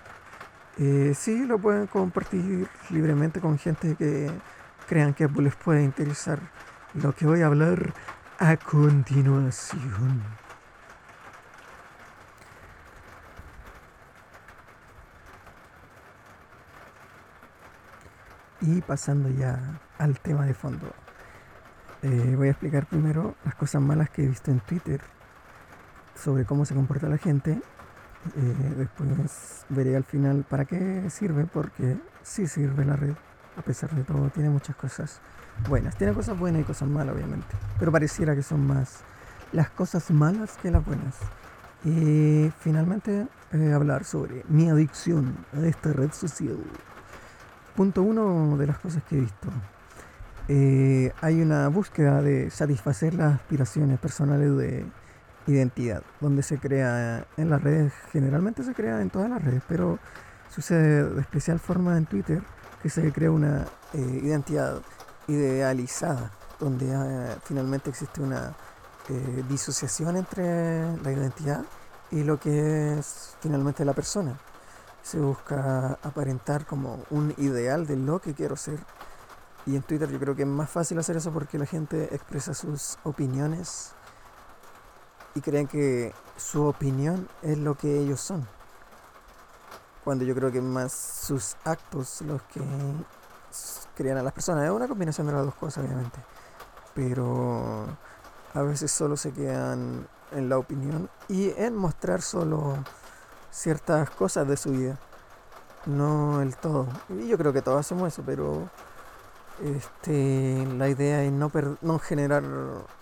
Eh, 0.78 1.12
sí, 1.14 1.44
lo 1.44 1.58
pueden 1.58 1.86
compartir 1.86 2.66
libremente 2.88 3.40
con 3.40 3.58
gente 3.58 3.94
que 3.94 4.30
crean 4.88 5.12
que 5.12 5.28
les 5.28 5.54
puede 5.54 5.82
interesar 5.84 6.38
lo 6.94 7.14
que 7.14 7.26
voy 7.26 7.42
a 7.42 7.46
hablar 7.48 7.92
a 8.38 8.56
continuación. 8.56 10.22
Y 18.62 18.80
pasando 18.80 19.28
ya 19.28 19.78
al 19.98 20.18
tema 20.20 20.46
de 20.46 20.54
fondo. 20.54 20.90
Eh, 22.00 22.34
voy 22.34 22.48
a 22.48 22.52
explicar 22.52 22.86
primero 22.86 23.34
las 23.44 23.56
cosas 23.56 23.82
malas 23.82 24.08
que 24.08 24.24
he 24.24 24.26
visto 24.26 24.50
en 24.50 24.60
Twitter 24.60 25.02
sobre 26.14 26.44
cómo 26.44 26.64
se 26.64 26.74
comporta 26.74 27.08
la 27.08 27.18
gente. 27.18 27.60
Eh, 28.36 28.74
después 28.76 29.64
veré 29.68 29.96
al 29.96 30.04
final 30.04 30.44
para 30.48 30.64
qué 30.64 31.08
sirve, 31.10 31.44
porque 31.44 31.96
sí 32.22 32.46
sirve 32.46 32.84
la 32.84 32.96
red, 32.96 33.14
a 33.56 33.62
pesar 33.62 33.90
de 33.94 34.04
todo, 34.04 34.30
tiene 34.30 34.50
muchas 34.50 34.76
cosas 34.76 35.20
buenas. 35.68 35.96
Tiene 35.96 36.12
cosas 36.12 36.38
buenas 36.38 36.62
y 36.62 36.64
cosas 36.64 36.88
malas, 36.88 37.14
obviamente, 37.14 37.54
pero 37.78 37.92
pareciera 37.92 38.34
que 38.34 38.42
son 38.42 38.66
más 38.66 39.00
las 39.52 39.70
cosas 39.70 40.10
malas 40.10 40.56
que 40.60 40.70
las 40.70 40.84
buenas. 40.84 41.16
Y 41.84 42.52
finalmente 42.60 43.26
eh, 43.52 43.72
hablar 43.72 44.04
sobre 44.04 44.44
mi 44.48 44.68
adicción 44.68 45.36
a 45.52 45.66
esta 45.66 45.92
red 45.92 46.12
social. 46.12 46.58
Punto 47.74 48.02
uno 48.02 48.56
de 48.56 48.66
las 48.66 48.78
cosas 48.78 49.02
que 49.04 49.16
he 49.16 49.20
visto. 49.20 49.48
Eh, 50.48 51.12
hay 51.20 51.40
una 51.40 51.68
búsqueda 51.68 52.22
de 52.22 52.50
satisfacer 52.50 53.14
las 53.14 53.34
aspiraciones 53.34 53.98
personales 53.98 54.56
de 54.56 54.84
identidad, 55.46 56.02
donde 56.20 56.42
se 56.42 56.58
crea 56.58 57.26
en 57.36 57.50
las 57.50 57.62
redes, 57.62 57.92
generalmente 58.12 58.62
se 58.62 58.74
crea 58.74 59.00
en 59.00 59.10
todas 59.10 59.30
las 59.30 59.42
redes, 59.42 59.62
pero 59.68 59.98
sucede 60.48 61.04
de 61.04 61.20
especial 61.20 61.58
forma 61.58 61.96
en 61.96 62.06
Twitter, 62.06 62.42
que 62.82 62.90
se 62.90 63.12
crea 63.12 63.30
una 63.30 63.66
eh, 63.92 64.20
identidad 64.22 64.82
idealizada, 65.28 66.30
donde 66.58 66.86
eh, 66.88 67.36
finalmente 67.44 67.90
existe 67.90 68.20
una 68.20 68.54
disociación 69.48 70.16
entre 70.16 70.96
la 70.98 71.12
identidad 71.12 71.64
y 72.12 72.22
lo 72.22 72.38
que 72.38 72.98
es 72.98 73.36
finalmente 73.40 73.84
la 73.84 73.94
persona 73.94 74.38
se 75.02 75.18
busca 75.18 75.98
aparentar 76.02 76.64
como 76.64 77.02
un 77.10 77.34
ideal 77.36 77.86
de 77.86 77.96
lo 77.96 78.20
que 78.20 78.34
quiero 78.34 78.56
ser. 78.56 78.78
Y 79.66 79.76
en 79.76 79.82
Twitter 79.82 80.08
yo 80.10 80.18
creo 80.18 80.34
que 80.34 80.42
es 80.42 80.48
más 80.48 80.70
fácil 80.70 80.98
hacer 80.98 81.16
eso 81.16 81.32
porque 81.32 81.58
la 81.58 81.66
gente 81.66 82.14
expresa 82.14 82.54
sus 82.54 82.98
opiniones 83.04 83.94
y 85.34 85.40
creen 85.40 85.66
que 85.66 86.12
su 86.36 86.64
opinión 86.66 87.28
es 87.42 87.58
lo 87.58 87.76
que 87.76 87.98
ellos 87.98 88.20
son. 88.20 88.46
Cuando 90.04 90.24
yo 90.24 90.34
creo 90.34 90.50
que 90.50 90.60
más 90.60 90.92
sus 90.92 91.56
actos 91.64 92.22
los 92.22 92.42
que 92.42 92.60
crean 93.94 94.18
a 94.18 94.22
las 94.22 94.32
personas. 94.32 94.64
Es 94.64 94.70
una 94.70 94.88
combinación 94.88 95.26
de 95.26 95.32
las 95.32 95.44
dos 95.44 95.54
cosas, 95.54 95.84
obviamente. 95.84 96.18
Pero 96.94 97.86
a 98.54 98.62
veces 98.62 98.90
solo 98.90 99.16
se 99.16 99.32
quedan 99.32 100.06
en 100.32 100.48
la 100.48 100.58
opinión 100.58 101.08
y 101.28 101.50
en 101.50 101.76
mostrar 101.76 102.22
solo 102.22 102.76
ciertas 103.50 104.10
cosas 104.10 104.48
de 104.48 104.56
su 104.56 104.70
vida. 104.70 104.98
No 105.86 106.42
el 106.42 106.56
todo. 106.56 106.86
Y 107.10 107.28
yo 107.28 107.38
creo 107.38 107.52
que 107.52 107.62
todos 107.62 107.80
hacemos 107.80 108.12
eso, 108.12 108.22
pero 108.24 108.68
este, 109.62 110.66
la 110.76 110.88
idea 110.88 111.22
es 111.22 111.32
no, 111.32 111.50
no 111.80 111.98
generar 111.98 112.42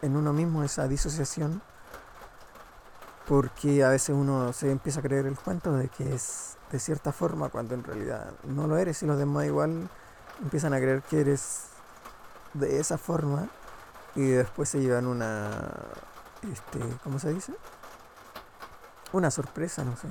en 0.02 0.16
uno 0.16 0.32
mismo 0.32 0.62
esa 0.62 0.88
disociación. 0.88 1.62
Porque 3.30 3.84
a 3.84 3.90
veces 3.90 4.14
uno 4.14 4.52
se 4.52 4.70
empieza 4.70 4.98
a 4.98 5.02
creer 5.02 5.26
el 5.26 5.38
cuento 5.38 5.72
de 5.72 5.88
que 5.88 6.14
es 6.14 6.56
de 6.70 6.80
cierta 6.80 7.12
forma 7.12 7.48
cuando 7.48 7.74
en 7.74 7.84
realidad 7.84 8.32
no 8.44 8.66
lo 8.66 8.76
eres 8.76 9.02
y 9.02 9.06
los 9.06 9.18
demás 9.18 9.46
igual 9.46 9.88
empiezan 10.42 10.74
a 10.74 10.78
creer 10.78 11.02
que 11.02 11.20
eres 11.20 11.66
de 12.54 12.80
esa 12.80 12.98
forma 12.98 13.48
y 14.16 14.26
después 14.26 14.68
se 14.68 14.80
llevan 14.80 15.06
una 15.06 15.50
este, 16.42 16.80
¿cómo 17.04 17.20
se 17.20 17.32
dice? 17.32 17.54
Una 19.12 19.30
sorpresa, 19.30 19.84
no 19.84 19.96
sé 19.96 20.08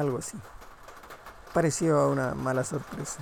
algo 0.00 0.18
así. 0.18 0.38
Pareció 1.52 1.98
a 1.98 2.08
una 2.08 2.34
mala 2.34 2.64
sorpresa. 2.64 3.20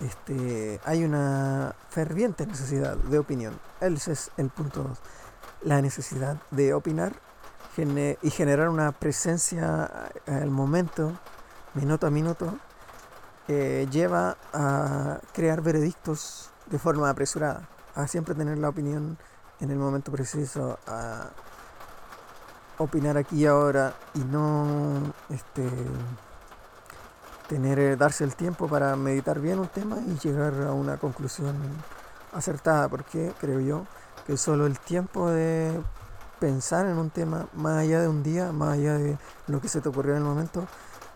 Este, 0.00 0.80
hay 0.84 1.04
una 1.04 1.74
ferviente 1.88 2.46
necesidad 2.46 2.96
de 2.96 3.18
opinión. 3.18 3.58
Ese 3.80 4.12
es 4.12 4.30
el 4.36 4.50
punto 4.50 4.82
2. 4.82 4.98
La 5.64 5.80
necesidad 5.80 6.36
de 6.50 6.74
opinar 6.74 7.12
y 8.22 8.30
generar 8.30 8.68
una 8.68 8.92
presencia 8.92 10.10
al 10.26 10.50
momento, 10.50 11.12
minuto 11.74 12.06
a 12.06 12.10
minuto, 12.10 12.58
lleva 13.48 14.36
a 14.52 15.18
crear 15.32 15.60
veredictos 15.60 16.50
de 16.66 16.78
forma 16.78 17.10
apresurada, 17.10 17.68
a 17.94 18.06
siempre 18.06 18.34
tener 18.34 18.58
la 18.58 18.68
opinión 18.68 19.18
en 19.60 19.70
el 19.70 19.78
momento 19.78 20.12
preciso, 20.12 20.78
a 20.86 21.30
opinar 22.78 23.16
aquí 23.16 23.42
y 23.42 23.46
ahora 23.46 23.94
y 24.14 24.18
no 24.20 25.14
este, 25.30 25.68
tener, 27.48 27.78
eh, 27.78 27.96
darse 27.96 28.24
el 28.24 28.34
tiempo 28.34 28.68
para 28.68 28.96
meditar 28.96 29.40
bien 29.40 29.58
un 29.58 29.68
tema 29.68 29.98
y 30.06 30.18
llegar 30.18 30.54
a 30.66 30.72
una 30.72 30.96
conclusión 30.96 31.56
acertada, 32.32 32.88
porque 32.88 33.32
creo 33.40 33.60
yo 33.60 33.86
que 34.26 34.36
solo 34.36 34.66
el 34.66 34.78
tiempo 34.78 35.30
de 35.30 35.80
pensar 36.40 36.86
en 36.86 36.98
un 36.98 37.10
tema, 37.10 37.46
más 37.54 37.78
allá 37.78 38.00
de 38.00 38.08
un 38.08 38.22
día, 38.22 38.52
más 38.52 38.74
allá 38.74 38.94
de 38.98 39.18
lo 39.46 39.60
que 39.60 39.68
se 39.68 39.80
te 39.80 39.88
ocurrió 39.88 40.12
en 40.12 40.18
el 40.18 40.24
momento, 40.24 40.66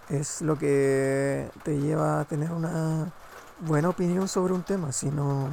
es 0.08 0.42
lo 0.42 0.58
que 0.58 1.50
te 1.64 1.78
lleva 1.78 2.20
a 2.20 2.24
tener 2.24 2.50
una 2.52 3.12
buena 3.60 3.88
opinión 3.88 4.28
sobre 4.28 4.54
un 4.54 4.62
tema, 4.62 4.92
si 4.92 5.10
no 5.10 5.48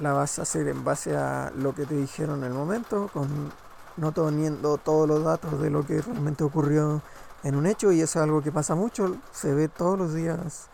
la 0.00 0.12
vas 0.12 0.38
a 0.38 0.42
hacer 0.42 0.68
en 0.68 0.84
base 0.84 1.16
a 1.16 1.52
lo 1.56 1.74
que 1.74 1.86
te 1.86 1.94
dijeron 1.94 2.40
en 2.40 2.46
el 2.46 2.52
momento, 2.52 3.08
con 3.12 3.52
no 3.96 4.12
teniendo 4.12 4.76
todos 4.78 5.08
los 5.08 5.22
datos 5.22 5.60
de 5.60 5.70
lo 5.70 5.86
que 5.86 6.02
realmente 6.02 6.42
ocurrió 6.42 7.00
en 7.44 7.54
un 7.54 7.66
hecho 7.66 7.92
y 7.92 8.00
eso 8.00 8.18
es 8.18 8.24
algo 8.24 8.42
que 8.42 8.50
pasa 8.50 8.74
mucho, 8.74 9.16
se 9.32 9.54
ve 9.54 9.68
todos 9.68 9.98
los 9.98 10.14
días 10.14 10.68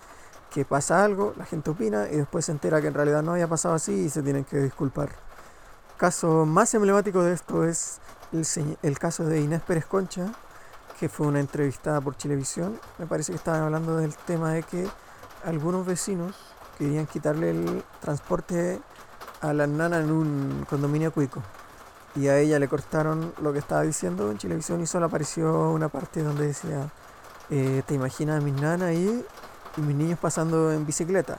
que 0.51 0.65
pasa 0.65 1.05
algo, 1.05 1.35
la 1.37 1.45
gente 1.45 1.71
opina 1.71 2.09
y 2.11 2.17
después 2.17 2.47
se 2.47 2.53
entera 2.53 2.81
que 2.81 2.89
en 2.89 2.95
realidad 2.95 3.23
no 3.23 3.33
había 3.33 3.47
pasado 3.47 3.75
así 3.75 3.93
y 3.93 4.11
se 4.11 4.23
tienen 4.23 4.45
que 4.45 4.59
disculpar. 4.59 5.30
Caso 6.01 6.47
más 6.47 6.73
emblemático 6.73 7.23
de 7.23 7.35
esto 7.35 7.63
es 7.63 8.01
el, 8.33 8.79
el 8.83 8.99
caso 8.99 9.25
de 9.25 9.43
Inés 9.43 9.61
Pérez 9.61 9.85
Concha, 9.85 10.33
que 10.99 11.11
fue 11.11 11.27
una 11.27 11.41
entrevistada 11.41 12.01
por 12.01 12.15
Televisión. 12.15 12.81
Me 12.97 13.05
parece 13.05 13.33
que 13.33 13.37
estaban 13.37 13.65
hablando 13.65 13.99
del 13.99 14.15
tema 14.17 14.53
de 14.55 14.63
que 14.63 14.89
algunos 15.45 15.85
vecinos 15.85 16.35
querían 16.79 17.05
quitarle 17.05 17.51
el 17.51 17.85
transporte 18.01 18.81
a 19.43 19.53
la 19.53 19.67
nana 19.67 19.99
en 19.99 20.11
un 20.11 20.67
condominio 20.71 21.13
cuico. 21.13 21.43
Y 22.17 22.29
a 22.29 22.39
ella 22.39 22.59
le 22.59 22.67
cortaron 22.67 23.35
lo 23.43 23.53
que 23.53 23.59
estaba 23.59 23.83
diciendo 23.83 24.31
en 24.31 24.39
televisión 24.39 24.81
y 24.81 24.87
solo 24.87 25.05
apareció 25.05 25.69
una 25.71 25.91
parte 25.91 26.23
donde 26.23 26.47
decía 26.47 26.91
eh, 27.51 27.83
te 27.87 27.93
imaginas 27.93 28.41
a 28.41 28.43
mis 28.43 28.55
nanas 28.55 28.89
ahí 28.89 29.23
y 29.77 29.81
mis 29.83 29.97
niños 29.97 30.19
pasando 30.19 30.73
en 30.73 30.87
bicicleta 30.87 31.37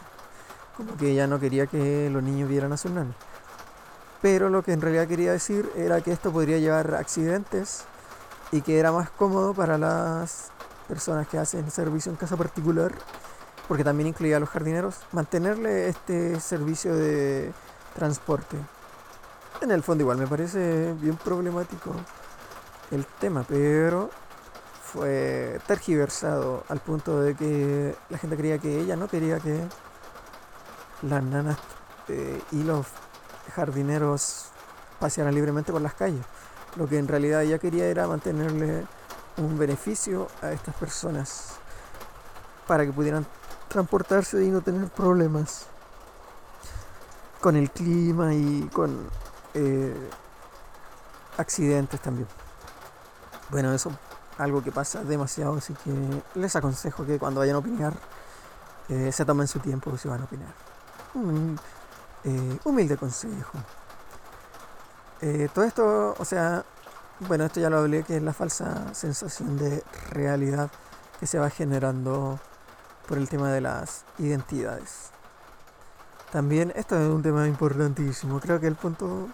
como 0.78 0.96
que 0.98 1.10
ella 1.10 1.26
no 1.26 1.40
quería 1.40 1.66
que 1.66 2.12
los 2.12 2.22
niños 2.22 2.48
vieran 2.48 2.72
a 2.74 2.78
sus 2.78 2.92
nanas 2.92 3.16
pero 4.22 4.50
lo 4.50 4.64
que 4.64 4.74
en 4.74 4.82
realidad 4.82 5.08
quería 5.08 5.32
decir 5.32 5.70
era 5.76 6.02
que 6.02 6.12
esto 6.12 6.32
podría 6.32 6.58
llevar 6.60 6.94
a 6.94 7.00
accidentes 7.00 7.86
y 8.52 8.62
que 8.62 8.80
era 8.80 8.92
más 8.92 9.10
cómodo 9.10 9.54
para 9.54 9.78
las 9.78 10.52
personas 10.88 11.28
que 11.28 11.38
hacen 11.38 11.72
servicio 11.72 12.12
en 12.12 12.18
casa 12.18 12.38
particular 12.38 12.92
porque 13.68 13.84
también 13.84 14.08
incluía 14.08 14.38
a 14.38 14.40
los 14.40 14.50
jardineros 14.50 14.96
mantenerle 15.14 15.88
este 15.88 16.40
servicio 16.40 16.94
de 16.96 17.54
transporte. 17.96 18.58
En 19.62 19.72
el 19.72 19.84
fondo 19.84 20.02
igual 20.04 20.18
me 20.18 20.28
parece 20.28 20.94
bien 21.00 21.16
problemático 21.16 21.92
el 22.92 23.06
tema, 23.06 23.46
pero 23.48 24.10
fue 24.84 25.60
tergiversado 25.68 26.66
al 26.68 26.80
punto 26.80 27.22
de 27.22 27.36
que 27.36 27.96
la 28.10 28.18
gente 28.18 28.36
creía 28.36 28.58
que 28.58 28.82
ella 28.82 28.98
no 28.98 29.08
quería 29.08 29.40
que 29.40 29.62
las 31.04 31.24
nanas 31.24 31.58
eh, 32.10 32.42
y 32.52 32.64
los 32.64 32.88
jardineros 33.52 34.46
pasearan 35.00 35.34
libremente 35.34 35.72
por 35.72 35.82
las 35.82 35.94
calles. 35.94 36.24
Lo 36.76 36.88
que 36.88 36.98
en 36.98 37.08
realidad 37.08 37.44
ella 37.44 37.60
quería 37.60 37.86
era 37.86 38.08
mantenerle 38.08 38.86
un 39.38 39.58
beneficio 39.58 40.28
a 40.42 40.52
estas 40.52 40.76
personas 40.76 41.54
para 42.68 42.86
que 42.86 42.94
pudieran 42.94 43.26
transportarse 43.68 44.44
y 44.44 44.50
no 44.50 44.62
tener 44.62 44.88
problemas 44.90 45.68
con 47.40 47.56
el 47.56 47.72
clima 47.72 48.34
y 48.34 48.70
con 48.72 49.08
eh, 49.54 50.10
accidentes 51.38 52.00
también. 52.00 52.28
Bueno, 53.50 53.74
eso 53.74 53.92
algo 54.38 54.64
que 54.64 54.72
pasa 54.72 55.04
demasiado, 55.04 55.56
así 55.56 55.74
que 55.74 55.92
les 56.40 56.56
aconsejo 56.56 57.06
que 57.06 57.20
cuando 57.20 57.42
vayan 57.42 57.56
a 57.56 57.60
opinar 57.60 57.94
eh, 58.90 59.12
se 59.12 59.26
tomen 59.26 59.48
su 59.48 59.60
tiempo 59.60 59.98
si 59.98 60.08
van 60.08 60.22
a 60.22 60.24
opinar. 60.26 60.54
Un 61.14 61.60
eh, 62.24 62.60
humilde 62.64 62.98
consejo. 62.98 63.58
Eh, 65.22 65.50
todo 65.54 65.66
esto, 65.66 66.16
o 66.18 66.26
sea, 66.26 66.66
bueno, 67.20 67.46
esto 67.46 67.60
ya 67.60 67.70
lo 67.70 67.78
hablé, 67.78 68.04
que 68.04 68.18
es 68.18 68.24
la 68.24 68.34
falsa 68.34 68.94
sensación 68.94 69.58
de 69.58 69.84
realidad 70.10 70.72
que 71.20 71.28
se 71.28 71.38
va 71.38 71.50
generando 71.50 72.40
por 73.08 73.18
el 73.18 73.30
tema 73.30 73.52
de 73.52 73.62
las 73.62 74.04
identidades. 74.18 75.12
También 76.32 76.72
esto 76.76 77.00
es 77.00 77.08
un 77.08 77.22
tema 77.22 77.48
importantísimo, 77.48 78.40
creo 78.40 78.60
que 78.60 78.68
el 78.68 78.76
punto 78.76 79.28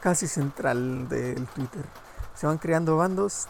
casi 0.00 0.28
central 0.28 1.08
del 1.08 1.46
Twitter. 1.46 1.84
Se 2.34 2.46
van 2.46 2.58
creando 2.58 2.96
bandos 2.96 3.48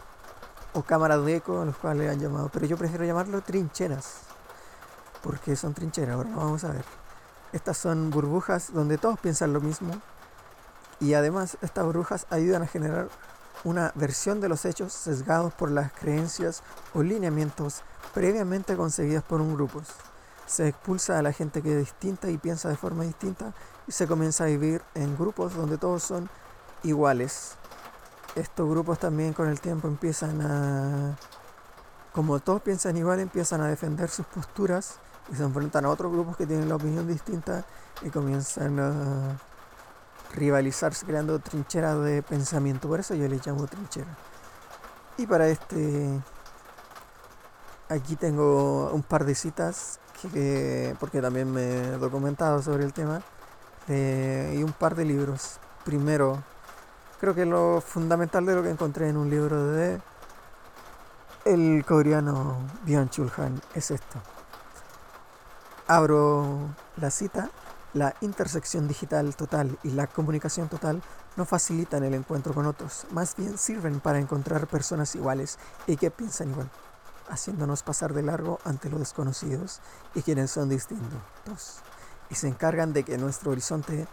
o 0.73 0.83
cámaras 0.83 1.25
de 1.25 1.37
eco, 1.37 1.61
a 1.61 1.65
los 1.65 1.77
cuales 1.77 2.11
han 2.11 2.21
llamado, 2.21 2.49
pero 2.53 2.67
yo 2.67 2.77
prefiero 2.77 3.05
llamarlo 3.05 3.43
trincheras, 3.43 4.19
porque 5.23 5.57
son 5.57 5.75
trincheras, 5.75 6.15
ahora 6.15 6.31
vamos 6.35 6.65
a 6.65 6.73
ver. 6.73 7.02
Estas 7.53 7.77
son 7.77 8.11
burbujas 8.11 8.73
donde 8.73 8.99
todos 8.99 9.19
piensan 9.21 9.53
lo 9.53 9.61
mismo 9.61 9.93
y 11.01 11.15
además 11.15 11.59
estas 11.63 11.85
burbujas 11.85 12.27
ayudan 12.31 12.63
a 12.63 12.67
generar 12.67 13.09
una 13.65 13.93
versión 13.95 14.41
de 14.41 14.49
los 14.49 14.65
hechos 14.65 14.93
sesgados 14.93 15.53
por 15.53 15.71
las 15.71 15.93
creencias 15.93 16.63
o 16.95 17.03
lineamientos 17.03 17.83
previamente 18.15 18.77
concebidas 18.77 19.23
por 19.23 19.41
un 19.41 19.55
grupo. 19.55 19.83
Se 20.47 20.69
expulsa 20.69 21.19
a 21.19 21.23
la 21.23 21.33
gente 21.33 21.63
que 21.63 21.73
es 21.73 21.79
distinta 21.79 22.31
y 22.31 22.39
piensa 22.39 22.69
de 22.69 22.77
forma 22.77 23.05
distinta 23.05 23.53
y 23.87 23.93
se 23.93 24.07
comienza 24.07 24.45
a 24.45 24.49
vivir 24.49 24.83
en 24.95 25.17
grupos 25.17 25.55
donde 25.55 25.79
todos 25.79 26.03
son 26.03 26.29
iguales 26.83 27.57
estos 28.35 28.69
grupos 28.69 28.99
también 28.99 29.33
con 29.33 29.49
el 29.49 29.61
tiempo 29.61 29.89
empiezan 29.89 30.41
a, 30.41 31.17
como 32.13 32.41
todos 32.41 32.63
piensan 32.63 32.97
igual, 32.97 33.21
empiezan 33.21 33.61
a 33.61 33.69
defender 33.69 34.09
sus 34.09 34.27
posturas 34.27 34.97
y 35.31 35.37
se 35.37 35.43
enfrentan 35.45 35.85
a 35.85 35.91
otros 35.91 36.11
grupos 36.13 36.37
que 36.37 36.47
tienen 36.47 36.69
la 36.69 36.77
opinión 36.77 37.07
distinta 37.07 37.65
y 38.03 38.11
comienzan 38.11 38.81
a 38.81 39.39
rivalizarse 40.35 41.07
creando 41.07 41.39
trincheras 41.39 42.03
de 42.03 42.23
pensamiento. 42.23 42.89
Por 42.89 43.01
eso 43.01 43.15
yo 43.15 43.29
les 43.29 43.47
llamo 43.47 43.67
trinchera. 43.67 44.17
Y 45.19 45.27
para 45.27 45.47
este, 45.49 46.09
aquí 47.89 48.17
tengo 48.17 48.91
un 48.93 49.03
par 49.03 49.25
de 49.25 49.35
citas, 49.35 50.01
que, 50.33 50.97
porque 50.99 51.21
también 51.21 51.53
me 51.53 51.63
he 51.63 51.91
documentado 51.99 52.63
sobre 52.63 52.85
el 52.85 52.93
tema, 52.93 53.23
y 53.89 54.63
un 54.63 54.73
par 54.79 54.95
de 54.95 55.05
libros. 55.05 55.59
Primero, 55.85 56.43
creo 57.21 57.35
que 57.35 57.45
lo 57.45 57.81
fundamental 57.81 58.47
de 58.47 58.55
lo 58.55 58.63
que 58.63 58.71
encontré 58.71 59.09
en 59.09 59.17
un 59.17 59.29
libro 59.29 59.67
de 59.67 60.01
el 61.45 61.85
coreano 61.85 62.57
Byung 62.85 63.11
Chul 63.11 63.31
Han 63.37 63.61
es 63.75 63.91
esto. 63.91 64.19
Abro 65.89 66.75
la 66.97 67.11
cita. 67.11 67.51
La 67.93 68.15
intersección 68.23 68.89
digital 68.89 69.37
total 69.37 69.79
y 69.83 69.91
la 69.91 70.07
comunicación 70.07 70.69
total 70.69 71.03
no 71.37 71.45
facilitan 71.45 72.05
el 72.05 72.15
encuentro 72.15 72.55
con 72.55 72.65
otros, 72.65 73.07
más 73.11 73.37
bien 73.37 73.59
sirven 73.59 74.01
para 74.01 74.19
encontrar 74.19 74.67
personas 74.67 75.15
iguales 75.15 75.59
y 75.87 75.99
que 75.99 76.11
piensan 76.11 76.49
igual, 76.51 76.71
haciéndonos 77.29 77.83
pasar 77.83 78.15
de 78.15 78.23
largo 78.23 78.61
ante 78.65 78.89
los 78.89 79.01
desconocidos 79.01 79.81
y 80.15 80.23
quienes 80.23 80.51
son 80.51 80.71
distintos, 80.71 81.81
y 82.31 82.35
se 82.35 82.49
encargan 82.49 82.95
de 82.95 83.03
que 83.03 83.19
nuestro 83.19 83.51
horizonte 83.51 84.07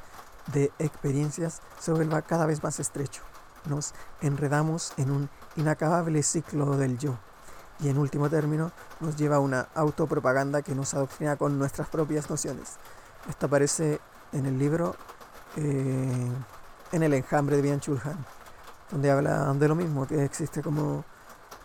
de 0.47 0.73
experiencias 0.77 1.61
se 1.79 1.93
vuelva 1.93 2.21
cada 2.21 2.45
vez 2.45 2.61
más 2.61 2.81
estrecho. 2.81 3.21
Nos 3.69 3.93
enredamos 4.19 4.91
en 4.97 5.11
un 5.11 5.29
inacabable 5.55 6.23
ciclo 6.23 6.75
del 6.75 6.97
yo 6.97 7.17
y 7.79 7.89
en 7.89 7.97
último 7.97 8.29
término 8.29 8.71
nos 8.99 9.15
lleva 9.15 9.37
a 9.37 9.39
una 9.39 9.67
autopropaganda 9.73 10.61
que 10.61 10.75
nos 10.75 10.93
adoctrina 10.93 11.37
con 11.37 11.57
nuestras 11.57 11.87
propias 11.89 12.29
nociones. 12.29 12.75
Esto 13.29 13.45
aparece 13.45 13.99
en 14.31 14.45
el 14.45 14.57
libro 14.57 14.95
eh, 15.57 16.31
En 16.91 17.03
el 17.03 17.13
enjambre 17.13 17.55
de 17.55 17.61
Bian 17.61 17.79
Chulhan, 17.79 18.25
donde 18.91 19.11
habla 19.11 19.53
de 19.53 19.67
lo 19.67 19.75
mismo, 19.75 20.07
que 20.07 20.23
existe 20.23 20.61
como 20.61 21.05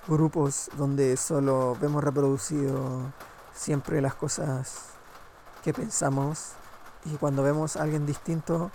grupos 0.07 0.71
donde 0.77 1.17
solo 1.17 1.77
vemos 1.81 2.05
reproducido 2.05 3.13
siempre 3.55 4.03
las 4.03 4.15
cosas 4.15 4.91
que 5.63 5.73
pensamos 5.73 6.53
y 7.07 7.17
cuando 7.17 7.43
vemos 7.43 7.77
a 7.77 7.83
alguien 7.83 8.05
distinto, 8.05 8.71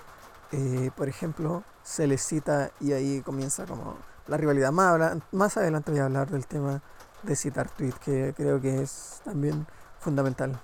eh, 0.51 0.89
por 0.95 1.07
ejemplo, 1.07 1.63
se 1.83 2.07
le 2.07 2.17
cita 2.17 2.71
y 2.79 2.93
ahí 2.93 3.21
comienza 3.21 3.65
como 3.65 3.95
la 4.27 4.37
rivalidad. 4.37 4.71
Más, 4.71 5.17
más 5.31 5.57
adelante 5.57 5.91
voy 5.91 5.99
a 5.99 6.05
hablar 6.05 6.29
del 6.29 6.47
tema 6.47 6.81
de 7.23 7.35
citar 7.35 7.69
tweet, 7.69 7.93
que 8.03 8.33
creo 8.35 8.61
que 8.61 8.81
es 8.81 9.21
también 9.23 9.67
fundamental. 9.99 10.59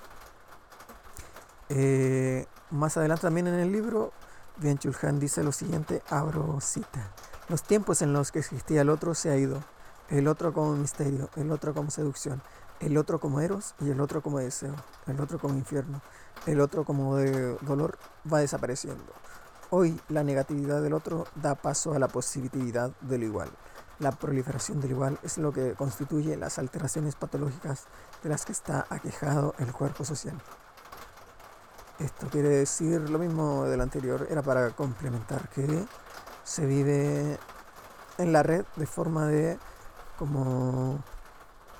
Eh, 1.70 2.46
más 2.72 2.98
adelante 2.98 3.24
también 3.24 3.48
en 3.48 3.56
el 3.56 3.72
libro, 3.72 4.14
Bien 4.58 4.78
Chulhan 4.78 5.20
dice 5.20 5.44
lo 5.44 5.52
siguiente, 5.52 6.02
abro 6.10 6.60
cita. 6.62 7.12
Los 7.50 7.64
tiempos 7.64 8.02
en 8.02 8.14
los 8.14 8.32
que 8.32 8.40
existía 8.40 8.82
el 8.82 8.90
otro 8.90 9.14
se 9.14 9.30
ha 9.30 9.38
ido. 9.38 9.64
El 10.10 10.28
otro 10.28 10.54
como 10.54 10.76
misterio, 10.76 11.30
el 11.36 11.52
otro 11.52 11.74
como 11.74 11.90
seducción, 11.90 12.42
el 12.80 12.96
otro 12.98 13.20
como 13.20 13.42
eros 13.42 13.74
y 13.82 13.90
el 13.90 14.00
otro 14.00 14.22
como 14.22 14.40
deseo, 14.40 14.76
el 15.08 15.20
otro 15.20 15.40
como 15.40 15.56
infierno 15.56 16.02
el 16.46 16.62
otro 16.62 16.84
como 16.84 17.16
de 17.18 17.58
dolor 17.62 17.98
va 18.32 18.40
desapareciendo. 18.40 19.04
Hoy 19.72 20.00
la 20.10 20.24
negatividad 20.24 20.82
del 20.82 20.94
otro 20.94 21.26
da 21.36 21.56
paso 21.56 21.94
a 21.94 22.00
la 22.00 22.08
positividad 22.08 22.92
del 23.02 23.24
igual. 23.24 23.50
La 24.00 24.12
proliferación 24.12 24.82
del 24.82 24.92
igual 24.92 25.20
es 25.24 25.38
lo 25.38 25.54
que 25.54 25.74
constituye 25.74 26.36
las 26.36 26.60
alteraciones 26.60 27.16
patológicas 27.16 27.86
de 28.24 28.30
las 28.30 28.46
que 28.46 28.52
está 28.52 28.86
aquejado 28.90 29.56
el 29.60 29.72
cuerpo 29.72 30.04
social. 30.04 30.36
Esto 32.00 32.28
quiere 32.28 32.50
decir 32.50 33.10
lo 33.10 33.20
mismo 33.20 33.64
del 33.66 33.80
anterior, 33.80 34.28
era 34.30 34.42
para 34.42 34.72
complementar 34.72 35.48
que 35.50 35.86
se 36.44 36.66
vive 36.66 37.40
en 38.18 38.34
la 38.34 38.44
red 38.44 38.66
de 38.76 38.86
forma 38.86 39.28
de 39.28 39.58
como 40.20 41.00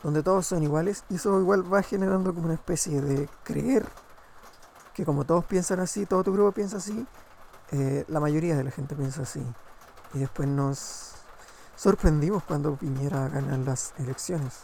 donde 0.04 0.24
todos 0.24 0.48
son 0.48 0.64
iguales 0.64 1.04
y 1.10 1.16
eso 1.16 1.40
igual 1.40 1.72
va 1.74 1.82
generando 1.82 2.34
como 2.34 2.46
una 2.46 2.54
especie 2.54 3.02
de 3.02 3.28
creer 3.44 3.86
que 4.94 5.04
como 5.04 5.26
todos 5.26 5.44
piensan 5.44 5.82
así, 5.82 6.06
todo 6.06 6.24
tu 6.24 6.32
grupo 6.32 6.54
piensa 6.54 6.78
así, 6.78 7.06
eh, 7.72 8.06
la 8.08 8.22
mayoría 8.22 8.56
de 8.56 8.64
la 8.64 8.72
gente 8.72 8.96
piensa 8.96 9.24
así. 9.24 9.46
Y 10.14 10.20
después 10.20 10.48
nos 10.48 11.15
sorprendimos 11.76 12.44
cuando 12.44 12.76
Piñera 12.76 13.28
ganar 13.30 13.60
las 13.60 13.94
elecciones. 13.98 14.62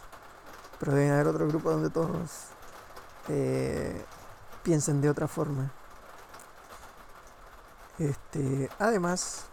Pero 0.78 0.92
debe 0.92 1.10
haber 1.12 1.28
otro 1.28 1.46
grupo 1.48 1.70
donde 1.70 1.90
todos 1.90 2.48
eh, 3.28 4.04
piensen 4.62 5.00
de 5.00 5.10
otra 5.10 5.28
forma. 5.28 5.70
Este, 7.98 8.68
además 8.78 9.44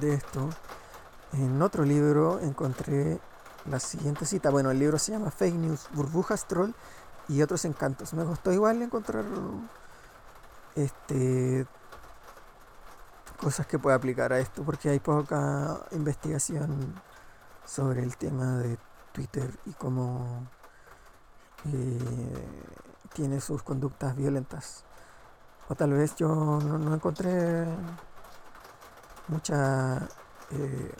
de 0.00 0.14
esto, 0.14 0.48
en 1.32 1.60
otro 1.62 1.84
libro 1.84 2.40
encontré 2.40 3.20
la 3.66 3.78
siguiente 3.78 4.24
cita. 4.24 4.50
Bueno, 4.50 4.70
el 4.70 4.78
libro 4.78 4.98
se 4.98 5.12
llama 5.12 5.30
Fake 5.30 5.54
News, 5.54 5.88
Burbujas 5.92 6.46
Troll 6.48 6.72
y 7.28 7.42
otros 7.42 7.64
encantos. 7.64 8.14
Me 8.14 8.24
costó 8.24 8.52
igual 8.52 8.82
encontrar 8.82 9.24
este 10.74 11.66
cosas 13.40 13.66
que 13.66 13.78
pueda 13.78 13.96
aplicar 13.96 14.32
a 14.32 14.38
esto 14.38 14.62
porque 14.62 14.90
hay 14.90 15.00
poca 15.00 15.86
investigación 15.92 16.94
sobre 17.64 18.02
el 18.02 18.16
tema 18.16 18.58
de 18.58 18.78
Twitter 19.12 19.50
y 19.66 19.72
cómo 19.72 20.46
eh, 21.72 22.48
tiene 23.14 23.40
sus 23.40 23.62
conductas 23.62 24.14
violentas. 24.14 24.84
O 25.68 25.74
tal 25.74 25.92
vez 25.92 26.16
yo 26.16 26.28
no, 26.28 26.94
encontré 26.94 27.64
mucha 29.28 30.08
eh, 30.50 30.92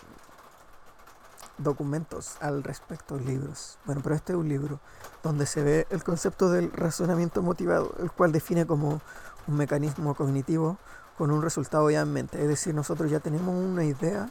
documentos 1.59 2.37
al 2.41 2.63
respecto, 2.63 3.19
libros. 3.19 3.79
Bueno, 3.85 4.01
pero 4.03 4.15
este 4.15 4.33
es 4.33 4.39
un 4.39 4.49
libro 4.49 4.81
donde 5.23 5.45
se 5.47 5.63
ve 5.63 5.87
el 5.91 6.03
concepto 6.05 6.51
del 6.51 6.73
razonamiento 6.73 7.43
motivado, 7.43 7.95
el 7.99 8.11
cual 8.11 8.33
define 8.33 8.67
como 8.67 9.01
un 9.47 9.57
mecanismo 9.57 10.15
cognitivo 10.15 10.79
con 11.17 11.31
un 11.31 11.43
resultado 11.43 11.91
ya 11.91 12.01
en 12.01 12.13
mente. 12.13 12.41
Es 12.41 12.49
decir, 12.49 12.75
nosotros 12.75 13.11
ya 13.11 13.21
tenemos 13.21 13.55
una 13.55 13.85
idea 13.85 14.31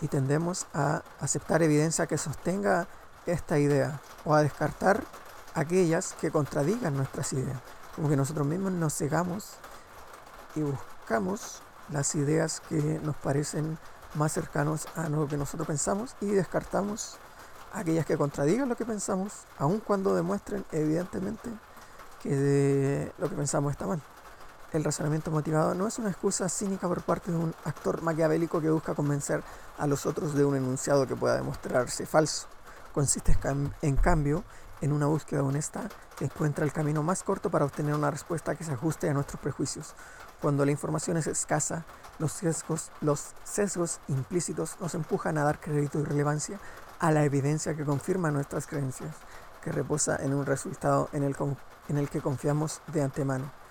y 0.00 0.08
tendemos 0.08 0.66
a 0.74 1.02
aceptar 1.20 1.62
evidencia 1.62 2.06
que 2.06 2.18
sostenga 2.18 2.88
esta 3.26 3.58
idea 3.58 4.00
o 4.24 4.34
a 4.34 4.42
descartar 4.42 5.04
aquellas 5.54 6.14
que 6.14 6.30
contradigan 6.30 6.96
nuestras 6.96 7.32
ideas. 7.32 7.58
Como 7.94 8.08
que 8.08 8.16
nosotros 8.16 8.46
mismos 8.46 8.72
nos 8.72 8.94
cegamos 8.94 9.54
y 10.54 10.62
buscamos 10.62 11.62
las 11.90 12.14
ideas 12.14 12.60
que 12.68 13.00
nos 13.02 13.16
parecen 13.16 13.78
más 14.14 14.32
cercanos 14.32 14.86
a 14.96 15.08
lo 15.08 15.28
que 15.28 15.36
nosotros 15.36 15.66
pensamos 15.66 16.16
y 16.20 16.26
descartamos 16.26 17.18
aquellas 17.72 18.04
que 18.04 18.16
contradigan 18.16 18.68
lo 18.68 18.76
que 18.76 18.84
pensamos, 18.84 19.44
aun 19.58 19.80
cuando 19.80 20.14
demuestren 20.14 20.64
evidentemente 20.72 21.50
que 22.22 23.12
lo 23.18 23.28
que 23.28 23.36
pensamos 23.36 23.72
está 23.72 23.86
mal. 23.86 24.02
El 24.72 24.84
razonamiento 24.84 25.30
motivado 25.30 25.74
no 25.74 25.86
es 25.86 25.98
una 25.98 26.08
excusa 26.08 26.48
cínica 26.48 26.88
por 26.88 27.02
parte 27.02 27.30
de 27.30 27.36
un 27.36 27.54
actor 27.64 28.00
maquiavélico 28.00 28.58
que 28.62 28.70
busca 28.70 28.94
convencer 28.94 29.42
a 29.76 29.86
los 29.86 30.06
otros 30.06 30.34
de 30.34 30.46
un 30.46 30.56
enunciado 30.56 31.06
que 31.06 31.14
pueda 31.14 31.36
demostrarse 31.36 32.06
falso. 32.06 32.46
Consiste 32.94 33.36
en 33.82 33.96
cambio 33.96 34.44
en 34.80 34.92
una 34.92 35.04
búsqueda 35.06 35.42
honesta 35.42 35.90
que 36.16 36.24
encuentra 36.24 36.64
el 36.64 36.72
camino 36.72 37.02
más 37.02 37.22
corto 37.22 37.50
para 37.50 37.66
obtener 37.66 37.94
una 37.94 38.10
respuesta 38.10 38.54
que 38.54 38.64
se 38.64 38.72
ajuste 38.72 39.10
a 39.10 39.12
nuestros 39.12 39.38
prejuicios. 39.42 39.94
Cuando 40.40 40.64
la 40.64 40.70
información 40.70 41.18
es 41.18 41.26
escasa, 41.26 41.84
los 42.18 42.32
sesgos, 42.32 44.00
implícitos 44.08 44.78
nos 44.80 44.94
empujan 44.94 45.36
a 45.36 45.44
dar 45.44 45.60
crédito 45.60 46.00
y 46.00 46.04
relevancia 46.04 46.58
a 46.98 47.12
la 47.12 47.24
evidencia 47.24 47.74
que 47.74 47.84
confirma 47.84 48.30
nuestras 48.30 48.66
creencias, 48.66 49.14
que 49.62 49.70
reposa 49.70 50.16
en 50.16 50.32
un 50.32 50.46
resultado 50.46 51.10
en 51.12 51.24
el 51.24 52.08
que 52.08 52.22
confiamos 52.22 52.80
de 52.86 53.02
antemano. 53.02 53.61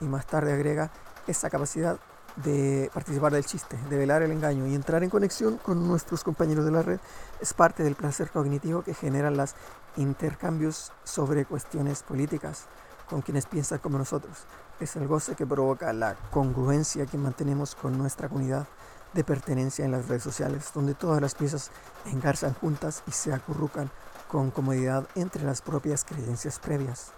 Y 0.00 0.04
más 0.04 0.26
tarde 0.26 0.52
agrega 0.52 0.90
esa 1.26 1.50
capacidad 1.50 1.98
de 2.36 2.90
participar 2.94 3.32
del 3.32 3.44
chiste, 3.44 3.76
de 3.88 3.98
velar 3.98 4.22
el 4.22 4.30
engaño 4.30 4.66
y 4.66 4.74
entrar 4.74 5.02
en 5.02 5.10
conexión 5.10 5.58
con 5.58 5.86
nuestros 5.86 6.24
compañeros 6.24 6.64
de 6.64 6.70
la 6.70 6.82
red 6.82 7.00
es 7.40 7.54
parte 7.54 7.82
del 7.82 7.96
placer 7.96 8.30
cognitivo 8.30 8.82
que 8.82 8.94
generan 8.94 9.36
los 9.36 9.54
intercambios 9.96 10.92
sobre 11.04 11.44
cuestiones 11.44 12.02
políticas 12.02 12.66
con 13.08 13.22
quienes 13.22 13.46
piensan 13.46 13.78
como 13.78 13.98
nosotros. 13.98 14.38
Es 14.78 14.94
el 14.96 15.08
goce 15.08 15.34
que 15.34 15.46
provoca 15.46 15.92
la 15.92 16.14
congruencia 16.30 17.06
que 17.06 17.18
mantenemos 17.18 17.74
con 17.74 17.98
nuestra 17.98 18.28
comunidad 18.28 18.66
de 19.12 19.24
pertenencia 19.24 19.84
en 19.84 19.90
las 19.90 20.06
redes 20.06 20.22
sociales, 20.22 20.70
donde 20.72 20.94
todas 20.94 21.20
las 21.20 21.34
piezas 21.34 21.72
engarzan 22.06 22.54
juntas 22.54 23.02
y 23.08 23.10
se 23.10 23.32
acurrucan 23.32 23.90
con 24.28 24.52
comodidad 24.52 25.08
entre 25.16 25.42
las 25.42 25.60
propias 25.60 26.04
creencias 26.04 26.60
previas. 26.60 27.10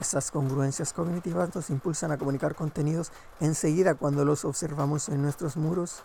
Esas 0.00 0.30
congruencias 0.30 0.94
cognitivas 0.94 1.54
nos 1.54 1.68
impulsan 1.68 2.10
a 2.10 2.16
comunicar 2.16 2.54
contenidos 2.54 3.12
enseguida 3.38 3.94
cuando 3.94 4.24
los 4.24 4.46
observamos 4.46 5.10
en 5.10 5.20
nuestros 5.20 5.58
muros. 5.58 6.04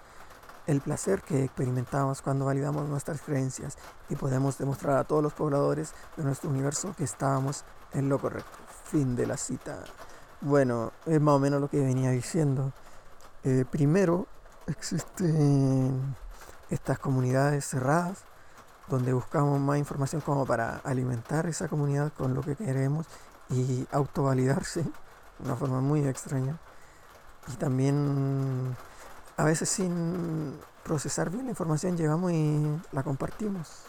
El 0.67 0.81
placer 0.81 1.21
que 1.21 1.45
experimentamos 1.45 2.21
cuando 2.21 2.43
validamos 2.43 2.89
nuestras 2.89 3.21
creencias 3.21 3.77
y 4.09 4.17
podemos 4.17 4.57
demostrar 4.57 4.97
a 4.97 5.05
todos 5.05 5.23
los 5.23 5.33
pobladores 5.33 5.93
de 6.17 6.23
nuestro 6.23 6.49
universo 6.49 6.93
que 6.97 7.05
estábamos 7.05 7.63
en 7.93 8.09
lo 8.09 8.19
correcto. 8.19 8.57
Fin 8.83 9.15
de 9.15 9.27
la 9.27 9.37
cita. 9.37 9.79
Bueno, 10.41 10.91
es 11.05 11.21
más 11.21 11.35
o 11.35 11.39
menos 11.39 11.61
lo 11.61 11.69
que 11.69 11.79
venía 11.79 12.11
diciendo. 12.11 12.73
Eh, 13.45 13.63
primero, 13.69 14.27
existen 14.67 16.17
estas 16.69 16.99
comunidades 16.99 17.65
cerradas 17.65 18.25
donde 18.89 19.13
buscamos 19.13 19.57
más 19.61 19.77
información 19.77 20.21
como 20.21 20.45
para 20.45 20.81
alimentar 20.83 21.45
esa 21.45 21.69
comunidad 21.69 22.11
con 22.11 22.33
lo 22.33 22.41
que 22.41 22.55
queremos 22.55 23.07
y 23.49 23.87
autovalidarse 23.91 24.81
de 24.81 25.45
una 25.45 25.55
forma 25.55 25.81
muy 25.81 26.07
extraña. 26.07 26.57
Y 27.47 27.55
también 27.57 28.75
a 29.37 29.43
veces 29.43 29.69
sin 29.69 30.57
procesar 30.83 31.29
bien 31.29 31.45
la 31.45 31.51
información 31.51 31.97
llegamos 31.97 32.31
y 32.31 32.81
la 32.91 33.03
compartimos. 33.03 33.83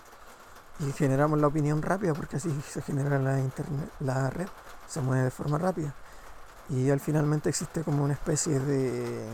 Y 0.81 0.93
generamos 0.93 1.41
la 1.41 1.47
opinión 1.47 1.81
rápida 1.81 2.13
porque 2.13 2.37
así 2.37 2.51
se 2.69 2.83
genera 2.83 3.19
la 3.19 3.39
internet, 3.41 3.91
la 4.01 4.29
red, 4.29 4.49
se 4.87 5.01
mueve 5.01 5.25
de 5.25 5.31
forma 5.31 5.59
rápida. 5.59 5.95
Y 6.69 6.91
al 6.91 7.01
finalmente 7.01 7.49
existe 7.49 7.83
como 7.83 8.05
una 8.05 8.13
especie 8.13 8.59
de 8.59 9.29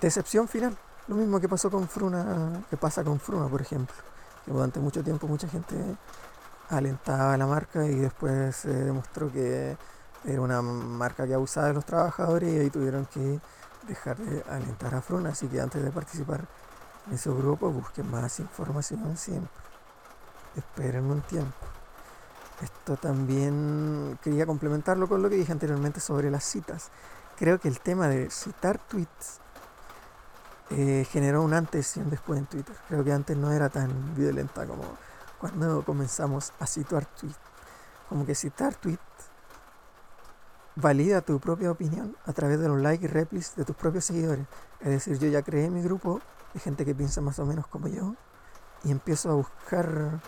decepción 0.00 0.48
final. 0.48 0.76
Lo 1.06 1.14
mismo 1.16 1.40
que 1.40 1.48
pasó 1.48 1.70
con 1.70 1.88
Fruna, 1.88 2.64
que 2.68 2.76
pasa 2.76 3.02
con 3.04 3.18
Fruna, 3.18 3.48
por 3.48 3.62
ejemplo. 3.62 3.94
Que 4.44 4.52
durante 4.52 4.80
mucho 4.80 5.02
tiempo 5.02 5.26
mucha 5.26 5.48
gente 5.48 5.76
alentaba 6.68 7.36
la 7.36 7.46
marca 7.46 7.84
y 7.86 7.96
después 7.96 8.56
se 8.56 8.72
demostró 8.72 9.32
que 9.32 9.76
era 10.24 10.40
una 10.40 10.62
marca 10.62 11.26
que 11.26 11.34
abusaba 11.34 11.68
de 11.68 11.74
los 11.74 11.84
trabajadores 11.84 12.52
y 12.52 12.58
ahí 12.58 12.70
tuvieron 12.70 13.06
que 13.06 13.40
dejar 13.86 14.16
de 14.18 14.42
alentar 14.50 14.94
a 14.94 15.00
Fruna. 15.00 15.30
Así 15.30 15.46
que 15.48 15.60
antes 15.60 15.82
de 15.82 15.90
participar 15.90 16.46
en 17.06 17.14
ese 17.14 17.30
grupo 17.30 17.70
busquen 17.70 18.10
más 18.10 18.38
información 18.40 19.16
siempre. 19.16 19.50
Esperen 20.56 21.04
un 21.04 21.20
tiempo. 21.22 21.66
Esto 22.62 22.96
también 22.96 24.18
quería 24.22 24.44
complementarlo 24.44 25.08
con 25.08 25.22
lo 25.22 25.30
que 25.30 25.36
dije 25.36 25.52
anteriormente 25.52 26.00
sobre 26.00 26.30
las 26.30 26.44
citas. 26.44 26.90
Creo 27.38 27.60
que 27.60 27.68
el 27.68 27.78
tema 27.80 28.08
de 28.08 28.30
citar 28.30 28.78
tweets 28.78 29.40
eh, 30.70 31.06
generó 31.08 31.42
un 31.42 31.54
antes 31.54 31.96
y 31.96 32.00
un 32.00 32.10
después 32.10 32.38
en 32.38 32.46
Twitter. 32.46 32.74
Creo 32.88 33.04
que 33.04 33.12
antes 33.12 33.36
no 33.36 33.52
era 33.52 33.68
tan 33.68 34.14
violenta 34.16 34.66
como 34.66 34.82
cuando 35.40 35.84
comenzamos 35.84 36.52
a 36.58 36.66
citar 36.66 37.06
tweets. 37.06 37.38
Como 38.08 38.24
que 38.24 38.34
citar 38.34 38.74
tweets 38.74 39.02
valida 40.80 41.20
tu 41.22 41.40
propia 41.40 41.70
opinión 41.70 42.16
a 42.24 42.32
través 42.32 42.60
de 42.60 42.68
los 42.68 42.80
likes 42.80 43.04
y 43.04 43.08
replies 43.08 43.54
de 43.56 43.64
tus 43.64 43.74
propios 43.74 44.04
seguidores. 44.04 44.46
Es 44.80 44.88
decir, 44.88 45.18
yo 45.18 45.28
ya 45.28 45.42
creé 45.42 45.70
mi 45.70 45.82
grupo 45.82 46.20
de 46.54 46.60
gente 46.60 46.84
que 46.84 46.94
piensa 46.94 47.20
más 47.20 47.38
o 47.38 47.46
menos 47.46 47.66
como 47.66 47.88
yo 47.88 48.14
y 48.84 48.92
empiezo 48.92 49.30
a 49.30 49.34
buscar 49.34 50.20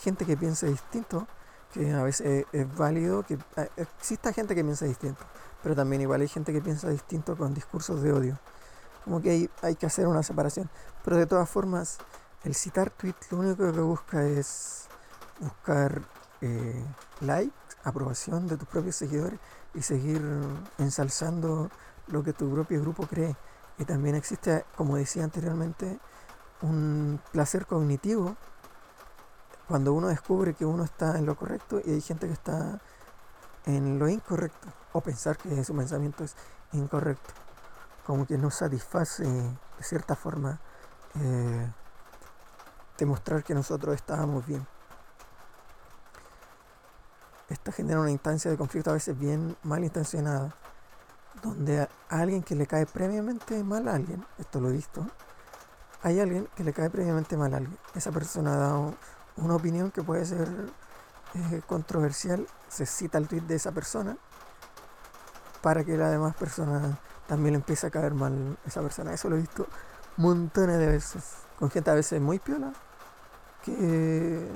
gente 0.00 0.24
que 0.24 0.36
piense 0.36 0.66
distinto, 0.66 1.26
que 1.72 1.92
a 1.92 2.02
veces 2.02 2.46
es, 2.52 2.76
válido, 2.76 3.24
que 3.24 3.34
eh, 3.34 3.70
exista 3.76 4.32
gente 4.32 4.54
que 4.54 4.64
piensa 4.64 4.86
distinto, 4.86 5.22
pero 5.62 5.74
también 5.74 6.00
igual 6.02 6.22
hay 6.22 6.28
gente 6.28 6.52
que 6.52 6.62
piensa 6.62 6.88
distinto 6.88 7.36
con 7.36 7.52
discursos 7.52 8.02
de 8.02 8.12
odio. 8.12 8.38
Como 9.04 9.20
que 9.20 9.30
hay, 9.30 9.50
hay 9.60 9.74
que 9.74 9.84
hacer 9.84 10.06
una 10.06 10.22
separación. 10.22 10.70
Pero 11.04 11.18
de 11.18 11.26
todas 11.26 11.48
formas, 11.48 11.98
el 12.44 12.54
citar 12.54 12.90
tweets 12.90 13.32
lo 13.32 13.38
único 13.38 13.72
que 13.72 13.80
busca 13.80 14.22
es 14.22 14.86
buscar 15.40 16.02
eh, 16.40 16.84
likes, 17.20 17.54
aprobación 17.84 18.46
de 18.46 18.56
tus 18.56 18.68
propios 18.68 18.96
seguidores 18.96 19.40
y 19.74 19.82
seguir 19.82 20.22
ensalzando 20.78 21.70
lo 22.08 22.22
que 22.22 22.32
tu 22.32 22.52
propio 22.52 22.80
grupo 22.80 23.06
cree. 23.06 23.34
Y 23.78 23.84
también 23.84 24.14
existe, 24.14 24.64
como 24.76 24.96
decía 24.96 25.24
anteriormente, 25.24 25.98
un 26.62 27.20
placer 27.32 27.66
cognitivo 27.66 28.36
cuando 29.66 29.92
uno 29.94 30.08
descubre 30.08 30.54
que 30.54 30.64
uno 30.64 30.84
está 30.84 31.18
en 31.18 31.26
lo 31.26 31.36
correcto 31.36 31.80
y 31.84 31.92
hay 31.92 32.00
gente 32.00 32.26
que 32.26 32.34
está 32.34 32.80
en 33.66 33.98
lo 33.98 34.08
incorrecto 34.08 34.68
o 34.92 35.00
pensar 35.00 35.38
que 35.38 35.64
su 35.64 35.74
pensamiento 35.74 36.22
es 36.22 36.36
incorrecto 36.72 37.32
como 38.06 38.26
que 38.26 38.36
no 38.36 38.50
satisface 38.50 39.24
de 39.24 39.82
cierta 39.82 40.14
forma 40.14 40.60
eh, 41.14 41.72
demostrar 42.98 43.42
que 43.42 43.54
nosotros 43.54 43.94
estábamos 43.94 44.46
bien. 44.46 44.66
Esto 47.48 47.72
genera 47.72 48.00
una 48.00 48.10
instancia 48.10 48.50
de 48.50 48.56
conflicto 48.56 48.90
a 48.90 48.94
veces 48.94 49.18
bien 49.18 49.56
malintencionada, 49.62 50.54
donde 51.42 51.82
a 51.82 51.88
alguien 52.08 52.42
que 52.42 52.54
le 52.54 52.66
cae 52.66 52.86
previamente 52.86 53.62
mal 53.62 53.86
a 53.88 53.94
alguien, 53.94 54.24
esto 54.38 54.60
lo 54.60 54.70
he 54.70 54.72
visto, 54.72 55.06
hay 56.02 56.20
alguien 56.20 56.48
que 56.56 56.64
le 56.64 56.72
cae 56.72 56.90
previamente 56.90 57.36
mal 57.36 57.52
a 57.54 57.58
alguien. 57.58 57.78
Esa 57.94 58.12
persona 58.12 58.54
ha 58.54 58.58
dado 58.58 58.94
una 59.36 59.56
opinión 59.56 59.90
que 59.90 60.02
puede 60.02 60.24
ser 60.24 60.48
eh, 61.34 61.62
controversial, 61.66 62.46
se 62.68 62.86
cita 62.86 63.18
el 63.18 63.28
tweet 63.28 63.42
de 63.42 63.56
esa 63.56 63.72
persona 63.72 64.16
para 65.62 65.84
que 65.84 65.96
la 65.96 66.10
demás 66.10 66.34
persona 66.36 66.98
también 67.26 67.52
le 67.52 67.56
empiece 67.56 67.86
a 67.86 67.90
caer 67.90 68.14
mal 68.14 68.58
esa 68.66 68.82
persona. 68.82 69.12
Eso 69.12 69.28
lo 69.28 69.36
he 69.36 69.40
visto 69.40 69.66
montones 70.16 70.78
de 70.78 70.86
veces, 70.86 71.24
con 71.58 71.70
gente 71.70 71.90
a 71.90 71.94
veces 71.94 72.20
muy 72.20 72.38
piola, 72.38 72.72
que 73.62 74.48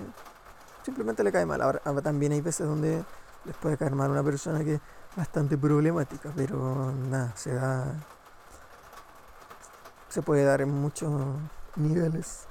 simplemente 0.82 1.22
le 1.24 1.32
cae 1.32 1.46
mal. 1.46 1.60
Ahora, 1.62 2.02
también 2.02 2.32
hay 2.32 2.40
veces 2.40 2.66
donde 2.66 3.04
les 3.44 3.56
puede 3.56 3.76
caer 3.76 3.94
mal 3.94 4.10
una 4.10 4.22
persona 4.22 4.64
que 4.64 4.74
es 4.74 4.80
bastante 5.16 5.56
problemática, 5.56 6.30
pero 6.34 6.92
nada, 6.92 7.32
se 7.36 7.54
da. 7.54 7.84
Se 10.08 10.22
puede 10.22 10.44
dar 10.44 10.60
en 10.62 10.70
muchos 10.70 11.12
niveles. 11.76 12.46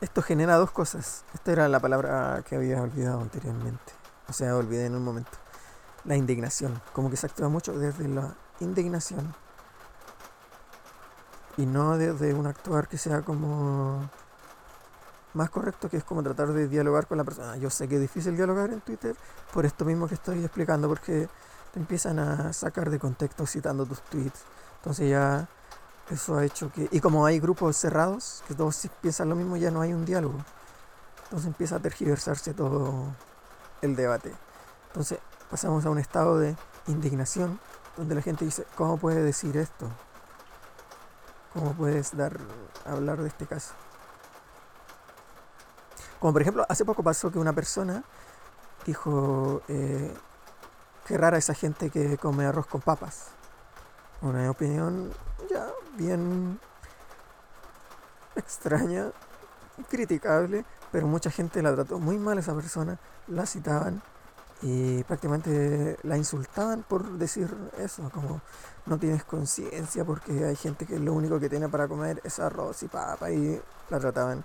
Esto 0.00 0.22
genera 0.22 0.56
dos 0.56 0.70
cosas. 0.70 1.24
Esta 1.34 1.52
era 1.52 1.68
la 1.68 1.80
palabra 1.80 2.44
que 2.46 2.56
había 2.56 2.80
olvidado 2.80 3.20
anteriormente. 3.20 3.92
O 4.28 4.32
sea, 4.32 4.54
olvidé 4.54 4.86
en 4.86 4.94
un 4.94 5.02
momento. 5.02 5.32
La 6.04 6.14
indignación. 6.14 6.80
Como 6.92 7.10
que 7.10 7.16
se 7.16 7.26
actúa 7.26 7.48
mucho 7.48 7.72
desde 7.76 8.06
la 8.06 8.34
indignación 8.60 9.34
y 11.58 11.66
no 11.66 11.98
desde 11.98 12.32
un 12.32 12.46
actuar 12.46 12.88
que 12.88 12.96
sea 12.96 13.22
como 13.22 14.08
más 15.34 15.50
correcto, 15.50 15.90
que 15.90 15.98
es 15.98 16.04
como 16.04 16.22
tratar 16.22 16.52
de 16.52 16.68
dialogar 16.68 17.06
con 17.06 17.18
la 17.18 17.24
persona. 17.24 17.56
Yo 17.56 17.68
sé 17.68 17.88
que 17.88 17.96
es 17.96 18.00
difícil 18.00 18.36
dialogar 18.36 18.70
en 18.72 18.80
Twitter 18.80 19.14
por 19.52 19.66
esto 19.66 19.84
mismo 19.84 20.06
que 20.06 20.14
estoy 20.14 20.42
explicando, 20.42 20.88
porque 20.88 21.28
te 21.72 21.80
empiezan 21.80 22.20
a 22.20 22.52
sacar 22.52 22.88
de 22.90 22.98
contexto 23.00 23.44
citando 23.44 23.84
tus 23.84 24.00
tweets. 24.02 24.40
Entonces 24.76 25.10
ya 25.10 25.48
eso 26.08 26.38
ha 26.38 26.44
hecho 26.44 26.72
que, 26.72 26.88
y 26.92 27.00
como 27.00 27.26
hay 27.26 27.40
grupos 27.40 27.76
cerrados, 27.76 28.44
que 28.46 28.54
todos 28.54 28.88
piensan 29.00 29.28
lo 29.28 29.34
mismo, 29.34 29.56
ya 29.56 29.72
no 29.72 29.80
hay 29.80 29.92
un 29.92 30.04
diálogo. 30.04 30.38
Entonces 31.24 31.48
empieza 31.48 31.76
a 31.76 31.80
tergiversarse 31.80 32.54
todo 32.54 33.04
el 33.82 33.96
debate. 33.96 34.32
Entonces 34.86 35.18
pasamos 35.50 35.84
a 35.84 35.90
un 35.90 35.98
estado 35.98 36.38
de 36.38 36.56
indignación, 36.86 37.58
donde 37.96 38.14
la 38.14 38.22
gente 38.22 38.44
dice, 38.44 38.64
¿cómo 38.76 38.96
puede 38.96 39.22
decir 39.22 39.56
esto? 39.56 39.90
¿Cómo 41.54 41.72
puedes 41.72 42.16
dar, 42.16 42.36
hablar 42.84 43.20
de 43.22 43.28
este 43.28 43.46
caso? 43.46 43.72
Como 46.20 46.32
por 46.32 46.42
ejemplo, 46.42 46.66
hace 46.68 46.84
poco 46.84 47.02
pasó 47.02 47.30
que 47.30 47.38
una 47.38 47.52
persona 47.52 48.02
dijo, 48.84 49.62
eh, 49.68 50.12
qué 51.06 51.16
rara 51.16 51.38
esa 51.38 51.54
gente 51.54 51.90
que 51.90 52.18
come 52.18 52.44
arroz 52.44 52.66
con 52.66 52.80
papas. 52.80 53.28
Una 54.20 54.50
opinión 54.50 55.12
ya 55.50 55.68
bien 55.96 56.60
extraña, 58.36 59.12
criticable, 59.88 60.64
pero 60.90 61.06
mucha 61.06 61.30
gente 61.30 61.62
la 61.62 61.74
trató 61.74 61.98
muy 61.98 62.18
mal 62.18 62.38
a 62.38 62.40
esa 62.40 62.54
persona, 62.54 62.98
la 63.26 63.46
citaban 63.46 64.02
y 64.62 65.04
prácticamente 65.04 65.96
la 66.02 66.16
insultaban 66.16 66.82
por 66.82 67.12
decir 67.12 67.54
eso, 67.78 68.10
como 68.10 68.40
no 68.86 68.98
tienes 68.98 69.24
conciencia 69.24 70.04
porque 70.04 70.44
hay 70.44 70.56
gente 70.56 70.84
que 70.86 70.98
lo 70.98 71.12
único 71.12 71.38
que 71.38 71.48
tiene 71.48 71.68
para 71.68 71.86
comer 71.86 72.20
es 72.24 72.38
arroz 72.40 72.82
y 72.82 72.88
papa 72.88 73.30
y 73.30 73.60
la 73.90 74.00
trataban 74.00 74.44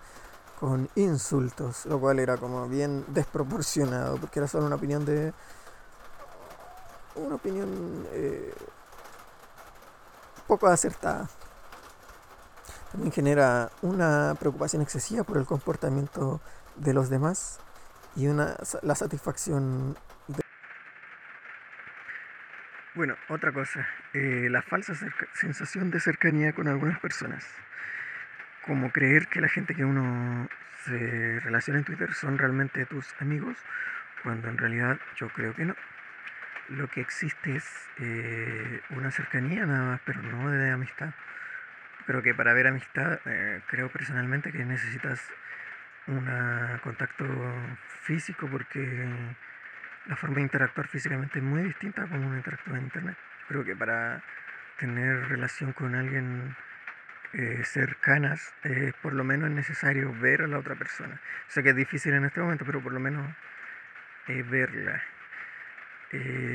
con 0.59 0.87
insultos, 0.95 1.85
lo 1.87 1.99
cual 1.99 2.19
era 2.19 2.37
como 2.37 2.67
bien 2.67 3.05
desproporcionado 3.07 4.17
porque 4.17 4.39
era 4.39 4.47
solo 4.47 4.67
una 4.67 4.75
opinión 4.75 5.03
de 5.05 5.33
una 7.15 7.35
opinión 7.35 8.07
eh, 8.11 8.53
poco 10.47 10.67
acertada. 10.67 11.29
También 12.91 13.11
genera 13.11 13.71
una 13.81 14.35
preocupación 14.39 14.81
excesiva 14.83 15.23
por 15.23 15.37
el 15.37 15.45
comportamiento 15.45 16.39
de 16.75 16.93
los 16.93 17.09
demás 17.09 17.59
y 18.15 18.27
una, 18.27 18.55
la 18.81 18.95
satisfacción. 18.95 19.97
Bueno, 22.95 23.15
otra 23.27 23.51
cosa, 23.51 23.87
eh, 24.13 24.47
la 24.51 24.61
falsa 24.61 24.93
sensación 25.33 25.89
de 25.89 25.99
cercanía 25.99 26.53
con 26.53 26.67
algunas 26.67 26.99
personas. 26.99 27.43
Como 28.65 28.91
creer 28.91 29.27
que 29.27 29.41
la 29.41 29.49
gente 29.49 29.73
que 29.73 29.83
uno 29.83 30.47
se 30.85 31.39
relaciona 31.39 31.79
en 31.79 31.85
Twitter 31.85 32.13
son 32.13 32.37
realmente 32.37 32.85
tus 32.85 33.07
amigos, 33.19 33.57
cuando 34.21 34.47
en 34.47 34.57
realidad 34.57 34.99
yo 35.15 35.29
creo 35.29 35.55
que 35.55 35.65
no. 35.65 35.75
Lo 36.69 36.87
que 36.87 37.01
existe 37.01 37.55
es 37.55 37.65
eh, 37.99 38.81
una 38.91 39.11
cercanía 39.11 39.65
nada 39.65 39.91
más, 39.91 40.01
pero 40.05 40.21
no 40.21 40.51
de 40.51 40.69
amistad. 40.69 41.13
Creo 42.05 42.21
que 42.21 42.35
para 42.35 42.53
ver 42.53 42.67
amistad, 42.67 43.19
eh, 43.25 43.61
creo 43.67 43.89
personalmente 43.89 44.51
que 44.51 44.63
necesitas 44.65 45.19
un 46.07 46.79
contacto 46.83 47.25
físico 48.01 48.47
porque 48.49 49.07
la 50.05 50.15
forma 50.15 50.35
de 50.35 50.41
interactuar 50.41 50.87
físicamente 50.87 51.39
es 51.39 51.45
muy 51.45 51.63
distinta 51.63 52.03
a 52.03 52.07
como 52.07 52.27
uno 52.27 52.35
interactúa 52.35 52.77
en 52.77 52.85
internet. 52.85 53.17
Creo 53.47 53.63
que 53.63 53.75
para 53.75 54.21
tener 54.77 55.29
relación 55.29 55.73
con 55.73 55.95
alguien 55.95 56.55
eh, 57.33 57.63
cercanas, 57.63 58.53
eh, 58.63 58.91
por 59.01 59.13
lo 59.13 59.23
menos 59.23 59.49
es 59.49 59.55
necesario 59.55 60.13
ver 60.19 60.41
a 60.41 60.47
la 60.47 60.59
otra 60.59 60.75
persona. 60.75 61.19
Sé 61.47 61.63
que 61.63 61.69
es 61.69 61.75
difícil 61.75 62.13
en 62.13 62.25
este 62.25 62.41
momento, 62.41 62.65
pero 62.65 62.81
por 62.81 62.91
lo 62.91 62.99
menos 62.99 63.25
eh, 64.27 64.43
verla. 64.43 65.01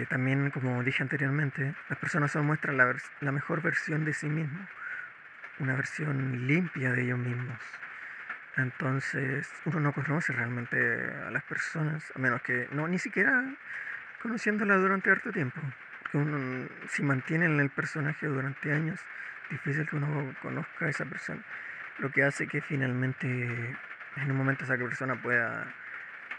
también, 0.08 0.50
como 0.50 0.82
dije 0.84 1.02
anteriormente, 1.02 1.74
las 1.88 1.98
personas 1.98 2.30
solo 2.30 2.44
muestran 2.44 2.76
la, 2.76 2.94
la 3.20 3.32
mejor 3.32 3.60
versión 3.62 4.04
de 4.04 4.12
sí 4.12 4.28
mismos, 4.28 4.68
una 5.58 5.74
versión 5.74 6.46
limpia 6.46 6.92
de 6.92 7.02
ellos 7.02 7.18
mismos. 7.18 7.58
Entonces 8.58 9.48
uno 9.66 9.78
no 9.78 9.92
conoce 9.92 10.32
realmente 10.32 10.76
a 11.26 11.30
las 11.30 11.44
personas, 11.44 12.12
a 12.14 12.18
menos 12.18 12.42
que, 12.42 12.68
no, 12.72 12.88
ni 12.88 12.98
siquiera 12.98 13.44
conociéndola 14.20 14.76
durante 14.76 15.10
harto 15.10 15.30
tiempo. 15.30 15.60
Porque 16.02 16.18
uno, 16.18 16.68
si 16.88 17.04
mantiene 17.04 17.46
el 17.46 17.70
personaje 17.70 18.26
durante 18.26 18.72
años, 18.72 19.00
difícil 19.48 19.88
que 19.88 19.96
uno 19.96 20.34
conozca 20.42 20.86
a 20.86 20.88
esa 20.88 21.04
persona. 21.04 21.40
Lo 21.98 22.10
que 22.10 22.24
hace 22.24 22.48
que 22.48 22.60
finalmente 22.60 23.26
en 24.16 24.30
un 24.30 24.36
momento 24.36 24.64
esa 24.64 24.76
persona 24.76 25.14
pueda 25.22 25.72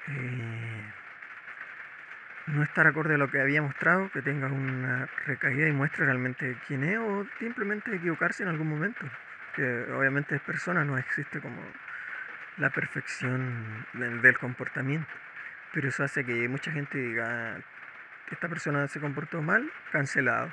eh, 0.07 0.93
no 2.47 2.63
estar 2.63 2.85
acorde 2.85 3.15
a 3.15 3.17
lo 3.17 3.29
que 3.31 3.39
había 3.39 3.61
mostrado, 3.61 4.09
que 4.11 4.21
tenga 4.21 4.47
una 4.47 5.07
recaída 5.25 5.69
y 5.69 5.71
muestre 5.71 6.05
realmente 6.05 6.57
quién 6.67 6.83
es 6.83 6.97
o 6.97 7.25
simplemente 7.39 7.95
equivocarse 7.95 8.43
en 8.43 8.49
algún 8.49 8.67
momento. 8.67 9.05
Que 9.55 9.91
obviamente 9.93 10.35
es 10.35 10.41
persona, 10.41 10.83
no 10.83 10.97
existe 10.97 11.39
como 11.39 11.61
la 12.59 12.69
perfección 12.69 13.85
del, 13.93 14.37
comportamiento. 14.37 15.09
Pero 15.73 15.87
eso 15.87 16.03
hace 16.03 16.25
que 16.25 16.47
mucha 16.47 16.71
gente 16.71 16.97
diga, 16.97 17.57
esta 18.31 18.47
persona 18.47 18.87
se 18.87 18.99
comportó 18.99 19.41
mal, 19.41 19.71
cancelado. 19.91 20.51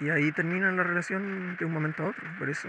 Y 0.00 0.10
ahí 0.10 0.30
termina 0.32 0.70
la 0.72 0.82
relación 0.82 1.56
de 1.56 1.64
un 1.64 1.72
momento 1.72 2.04
a 2.04 2.06
otro. 2.08 2.24
Por 2.38 2.48
eso 2.48 2.68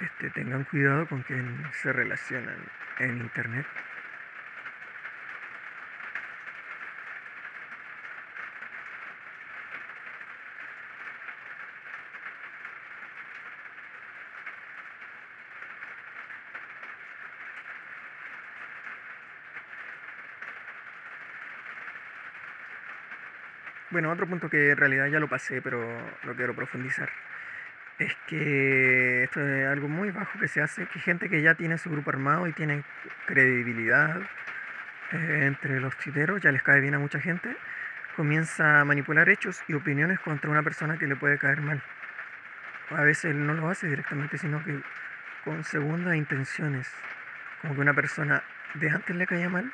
este, 0.00 0.30
tengan 0.30 0.64
cuidado 0.64 1.06
con 1.06 1.22
quien 1.22 1.64
se 1.72 1.92
relacionan 1.92 2.56
en 2.98 3.18
Internet. 3.18 3.66
Bueno, 23.90 24.12
otro 24.12 24.28
punto 24.28 24.48
que 24.48 24.70
en 24.70 24.76
realidad 24.76 25.06
ya 25.08 25.18
lo 25.18 25.28
pasé, 25.28 25.60
pero 25.60 25.84
lo 26.22 26.36
quiero 26.36 26.54
profundizar, 26.54 27.10
es 27.98 28.14
que 28.28 29.24
esto 29.24 29.40
es 29.44 29.66
algo 29.66 29.88
muy 29.88 30.12
bajo 30.12 30.38
que 30.38 30.46
se 30.46 30.60
hace, 30.60 30.86
que 30.86 31.00
gente 31.00 31.28
que 31.28 31.42
ya 31.42 31.56
tiene 31.56 31.76
su 31.76 31.90
grupo 31.90 32.10
armado 32.10 32.46
y 32.46 32.52
tiene 32.52 32.84
credibilidad 33.26 34.20
eh, 35.10 35.40
entre 35.46 35.80
los 35.80 35.96
tuiteros, 35.96 36.40
ya 36.40 36.52
les 36.52 36.62
cae 36.62 36.80
bien 36.80 36.94
a 36.94 37.00
mucha 37.00 37.18
gente, 37.18 37.56
comienza 38.14 38.80
a 38.80 38.84
manipular 38.84 39.28
hechos 39.28 39.60
y 39.66 39.74
opiniones 39.74 40.20
contra 40.20 40.48
una 40.50 40.62
persona 40.62 40.96
que 40.96 41.08
le 41.08 41.16
puede 41.16 41.38
caer 41.38 41.60
mal. 41.60 41.82
A 42.90 43.02
veces 43.02 43.34
no 43.34 43.54
lo 43.54 43.68
hace 43.68 43.88
directamente, 43.88 44.38
sino 44.38 44.62
que 44.64 44.80
con 45.44 45.64
segundas 45.64 46.14
intenciones, 46.14 46.88
como 47.60 47.74
que 47.74 47.80
una 47.80 47.94
persona 47.94 48.44
de 48.74 48.88
antes 48.88 49.16
le 49.16 49.26
caía 49.26 49.48
mal 49.48 49.72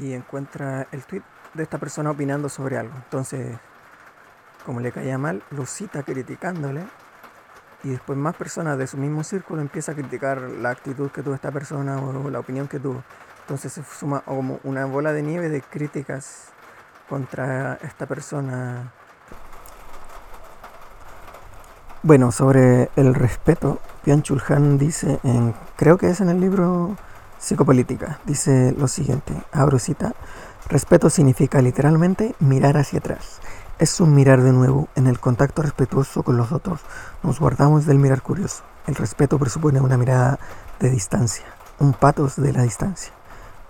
y 0.00 0.12
encuentra 0.14 0.86
el 0.92 1.04
tweet 1.04 1.22
de 1.54 1.62
esta 1.62 1.78
persona 1.78 2.10
opinando 2.10 2.48
sobre 2.48 2.78
algo. 2.78 2.94
Entonces, 2.94 3.56
como 4.64 4.80
le 4.80 4.92
caía 4.92 5.18
mal, 5.18 5.42
lo 5.50 5.66
cita 5.66 6.02
criticándole 6.02 6.82
y 7.84 7.90
después 7.90 8.18
más 8.18 8.34
personas 8.34 8.76
de 8.78 8.86
su 8.86 8.96
mismo 8.96 9.22
círculo 9.22 9.62
empieza 9.62 9.92
a 9.92 9.94
criticar 9.94 10.40
la 10.40 10.70
actitud 10.70 11.10
que 11.10 11.22
tuvo 11.22 11.34
esta 11.34 11.52
persona 11.52 11.98
o 11.98 12.30
la 12.30 12.40
opinión 12.40 12.68
que 12.68 12.80
tuvo. 12.80 13.02
Entonces 13.42 13.72
se 13.72 13.82
suma 13.82 14.20
como 14.20 14.60
una 14.64 14.84
bola 14.84 15.12
de 15.12 15.22
nieve 15.22 15.48
de 15.48 15.62
críticas 15.62 16.48
contra 17.08 17.74
esta 17.82 18.06
persona. 18.06 18.92
Bueno, 22.02 22.30
sobre 22.30 22.90
el 22.96 23.14
respeto, 23.14 23.80
Pian 24.04 24.22
Chulhan 24.22 24.78
dice, 24.78 25.18
en, 25.24 25.54
creo 25.76 25.98
que 25.98 26.10
es 26.10 26.20
en 26.20 26.28
el 26.28 26.40
libro 26.40 26.96
Psicopolítica, 27.38 28.20
dice 28.26 28.74
lo 28.76 28.88
siguiente, 28.88 29.32
abro 29.52 29.78
cita, 29.78 30.14
Respeto 30.68 31.08
significa 31.08 31.62
literalmente 31.62 32.34
mirar 32.40 32.76
hacia 32.76 32.98
atrás. 32.98 33.40
Es 33.78 34.00
un 34.00 34.14
mirar 34.14 34.42
de 34.42 34.52
nuevo 34.52 34.88
en 34.96 35.06
el 35.06 35.18
contacto 35.18 35.62
respetuoso 35.62 36.22
con 36.22 36.36
los 36.36 36.52
otros. 36.52 36.80
Nos 37.22 37.40
guardamos 37.40 37.86
del 37.86 37.98
mirar 37.98 38.20
curioso. 38.20 38.64
El 38.86 38.94
respeto 38.94 39.38
presupone 39.38 39.80
una 39.80 39.96
mirada 39.96 40.38
de 40.78 40.90
distancia, 40.90 41.46
un 41.78 41.94
patos 41.94 42.36
de 42.36 42.52
la 42.52 42.64
distancia. 42.64 43.14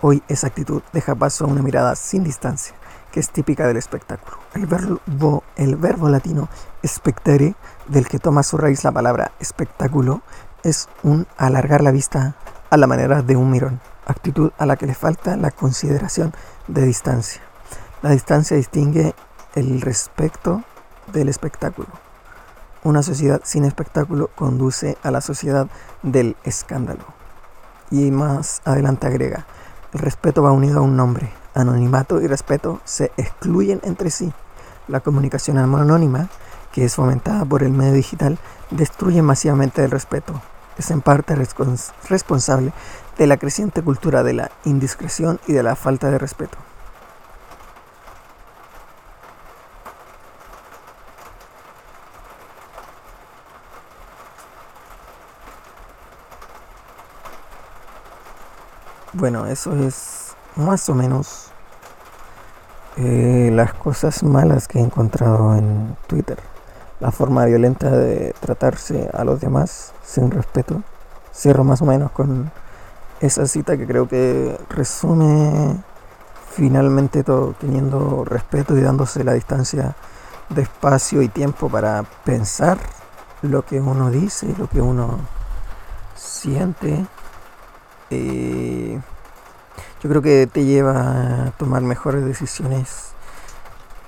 Hoy 0.01 0.21
esa 0.27 0.47
actitud 0.47 0.81
deja 0.91 1.15
paso 1.15 1.45
a 1.45 1.47
una 1.47 1.61
mirada 1.61 1.95
sin 1.95 2.25
distancia, 2.25 2.75
que 3.13 3.21
es 3.21 3.29
típica 3.29 3.65
del 3.65 3.77
espectáculo. 3.77 4.37
El 4.53 4.65
verbo, 4.65 5.43
el 5.55 5.77
verbo 5.77 6.09
latino 6.09 6.49
spectare, 6.85 7.55
del 7.87 8.09
que 8.09 8.19
toma 8.19 8.43
su 8.43 8.57
raíz 8.57 8.83
la 8.83 8.91
palabra 8.91 9.31
espectáculo, 9.39 10.21
es 10.63 10.89
un 11.03 11.27
alargar 11.37 11.81
la 11.81 11.91
vista 11.91 12.35
a 12.69 12.77
la 12.77 12.87
manera 12.87 13.21
de 13.21 13.35
un 13.35 13.51
mirón, 13.51 13.79
actitud 14.05 14.51
a 14.57 14.65
la 14.65 14.75
que 14.75 14.87
le 14.87 14.93
falta 14.93 15.37
la 15.37 15.51
consideración 15.51 16.33
de 16.67 16.83
distancia. 16.83 17.41
La 18.01 18.11
distancia 18.11 18.55
distingue 18.57 19.13
el 19.55 19.81
respeto 19.81 20.63
del 21.11 21.29
espectáculo. 21.29 21.89
Una 22.83 23.03
sociedad 23.03 23.41
sin 23.43 23.65
espectáculo 23.65 24.29
conduce 24.35 24.97
a 25.03 25.11
la 25.11 25.21
sociedad 25.21 25.67
del 26.03 26.37
escándalo. 26.43 27.03
Y 27.91 28.11
más 28.11 28.61
adelante 28.65 29.07
agrega, 29.07 29.45
el 29.93 29.99
respeto 29.99 30.43
va 30.43 30.51
unido 30.51 30.79
a 30.79 30.83
un 30.83 30.95
nombre. 30.95 31.31
Anonimato 31.55 32.21
y 32.21 32.27
respeto 32.27 32.79
se 32.85 33.11
excluyen 33.17 33.81
entre 33.83 34.11
sí. 34.11 34.31
La 34.87 35.01
comunicación 35.01 35.57
anónima 35.57 36.29
que 36.71 36.85
es 36.85 36.95
fomentada 36.95 37.45
por 37.45 37.63
el 37.63 37.71
medio 37.71 37.93
digital, 37.93 38.37
destruye 38.71 39.21
masivamente 39.21 39.83
el 39.83 39.91
respeto. 39.91 40.41
Es 40.79 40.89
en 40.91 41.01
parte 41.01 41.35
responsable 41.35 42.71
de 43.17 43.27
la 43.27 43.35
creciente 43.37 43.83
cultura 43.83 44.23
de 44.23 44.33
la 44.33 44.49
indiscreción 44.63 45.39
y 45.45 45.51
de 45.51 45.61
la 45.61 45.75
falta 45.75 46.09
de 46.09 46.17
respeto. 46.17 46.57
Bueno, 59.11 59.47
eso 59.47 59.75
es 59.75 60.33
más 60.55 60.87
o 60.87 60.95
menos 60.95 61.51
eh, 62.95 63.49
las 63.53 63.73
cosas 63.73 64.23
malas 64.23 64.69
que 64.69 64.79
he 64.79 64.81
encontrado 64.81 65.57
en 65.57 65.97
Twitter. 66.07 66.37
La 66.99 67.11
forma 67.11 67.45
violenta 67.45 67.89
de 67.89 68.33
tratarse 68.39 69.09
a 69.13 69.23
los 69.23 69.39
demás 69.39 69.93
sin 70.03 70.31
respeto. 70.31 70.83
Cierro 71.33 71.63
más 71.63 71.81
o 71.81 71.85
menos 71.85 72.11
con 72.11 72.51
esa 73.21 73.47
cita 73.47 73.77
que 73.77 73.87
creo 73.87 74.07
que 74.07 74.57
resume 74.69 75.77
finalmente 76.51 77.23
todo, 77.23 77.53
teniendo 77.53 78.25
respeto 78.25 78.77
y 78.77 78.81
dándose 78.81 79.23
la 79.23 79.33
distancia 79.33 79.95
de 80.49 80.63
espacio 80.63 81.21
y 81.21 81.29
tiempo 81.29 81.69
para 81.69 82.03
pensar 82.25 82.77
lo 83.41 83.63
que 83.65 83.79
uno 83.79 84.11
dice, 84.11 84.53
lo 84.57 84.67
que 84.67 84.81
uno 84.81 85.19
siente. 86.15 87.05
Eh, 88.09 88.99
yo 90.01 90.09
creo 90.09 90.21
que 90.21 90.47
te 90.47 90.65
lleva 90.65 91.47
a 91.47 91.51
tomar 91.51 91.81
mejores 91.81 92.25
decisiones 92.25 93.11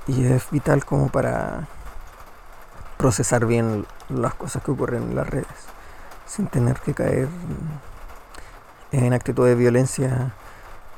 y 0.07 0.25
es 0.25 0.49
vital 0.49 0.83
como 0.85 1.09
para 1.09 1.67
procesar 3.01 3.47
bien 3.47 3.87
las 4.09 4.35
cosas 4.35 4.61
que 4.61 4.69
ocurren 4.69 5.01
en 5.01 5.15
las 5.15 5.27
redes 5.27 5.47
sin 6.27 6.45
tener 6.45 6.79
que 6.81 6.93
caer 6.93 7.27
en 8.91 9.11
actitudes 9.11 9.49
de 9.49 9.55
violencia 9.55 10.33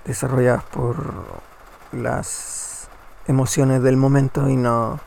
desarrolladas 0.04 0.66
por 0.66 0.97
las 1.93 2.89
emociones 3.26 3.82
del 3.84 3.95
momento 3.95 4.49
y 4.49 4.58
no 4.58 4.99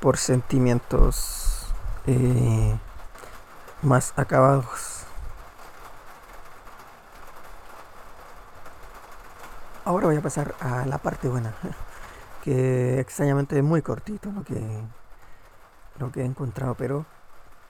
por 0.00 0.16
sentimientos 0.16 1.66
eh, 2.06 2.74
más 3.82 4.14
acabados. 4.16 5.02
Ahora 9.84 10.06
voy 10.06 10.16
a 10.16 10.22
pasar 10.22 10.54
a 10.58 10.86
la 10.86 10.96
parte 10.96 11.28
buena, 11.28 11.52
que 12.42 12.98
extrañamente 12.98 13.58
es 13.58 13.62
muy 13.62 13.82
cortito 13.82 14.32
lo 14.32 14.42
que, 14.42 14.80
lo 15.98 16.10
que 16.12 16.22
he 16.22 16.24
encontrado, 16.24 16.74
pero 16.74 17.06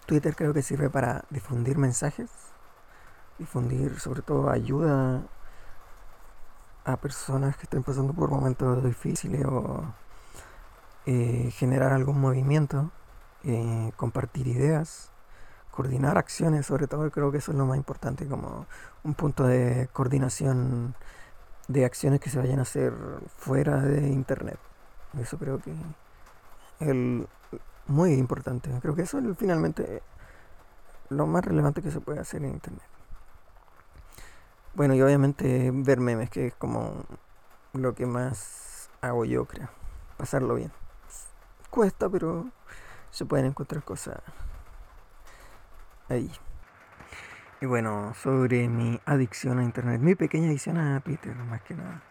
Twitter 0.07 0.35
creo 0.37 0.53
que 0.53 0.63
sirve 0.63 0.91
para 0.91 1.25
difundir 1.31 1.79
mensajes, 1.79 2.31
difundir 3.39 4.01
sobre 4.01 4.23
todo 4.23 4.51
ayuda 4.51 5.23
a 6.85 6.97
personas 6.99 7.57
que 7.57 7.63
estén 7.65 7.83
pasando 7.83 8.13
por 8.13 8.31
momentos 8.31 8.85
difíciles 8.85 9.45
o 9.47 9.85
eh, 11.07 11.51
generar 11.53 11.93
algún 11.93 12.21
movimiento, 12.21 12.91
eh, 13.43 13.93
compartir 13.97 14.47
ideas, 14.47 15.11
coordinar 15.71 16.19
acciones, 16.19 16.67
sobre 16.67 16.87
todo 16.87 17.11
creo 17.11 17.33
que 17.33 17.39
eso 17.39 17.53
es 17.53 17.59
lo 17.59 17.67
más 17.67 17.77
importante, 17.77 18.27
como 18.27 18.67
un 19.03 19.15
punto 19.15 19.45
de 19.47 19.89
coordinación 19.93 20.95
de 21.69 21.85
acciones 21.85 22.21
que 22.21 22.31
se 22.31 22.39
vayan 22.39 22.59
a 22.59 22.63
hacer 22.63 22.93
fuera 23.39 23.81
de 23.81 24.09
internet. 24.09 24.59
Eso 25.19 25.39
creo 25.39 25.59
que 25.59 25.73
es 26.81 27.27
muy 27.87 28.15
importante. 28.15 28.71
Creo 28.81 28.95
que 28.95 29.03
eso 29.03 29.19
es 29.19 29.25
finalmente 29.37 30.03
lo 31.11 31.27
más 31.27 31.45
relevante 31.45 31.83
que 31.83 31.91
se 31.91 32.01
puede 32.01 32.21
hacer 32.21 32.43
en 32.45 32.53
internet. 32.53 32.85
Bueno, 34.75 34.95
y 34.95 35.03
obviamente 35.03 35.71
ver 35.73 36.01
memes, 36.01 36.31
que 36.31 36.49
es 36.49 36.55
como 36.55 37.05
lo 37.73 37.95
que 37.95 38.07
más 38.07 38.91
hago 39.01 39.25
yo, 39.25 39.45
creo. 39.45 39.69
Pasarlo 40.17 40.57
bien. 40.57 40.73
Cuesta, 41.71 42.09
pero 42.09 42.47
se 43.11 43.25
pueden 43.25 43.47
encontrar 43.47 43.85
cosas 43.85 44.19
ahí. 46.09 46.31
Y 47.61 47.67
bueno, 47.67 48.13
sobre 48.15 48.69
mi 48.69 49.01
adicción 49.07 49.59
a 49.59 49.65
internet, 49.65 50.01
mi 50.01 50.15
pequeña 50.15 50.49
adicción 50.49 50.77
a 50.79 51.01
Twitter, 51.01 51.35
más 51.37 51.63
que 51.63 51.75
nada. 51.75 52.03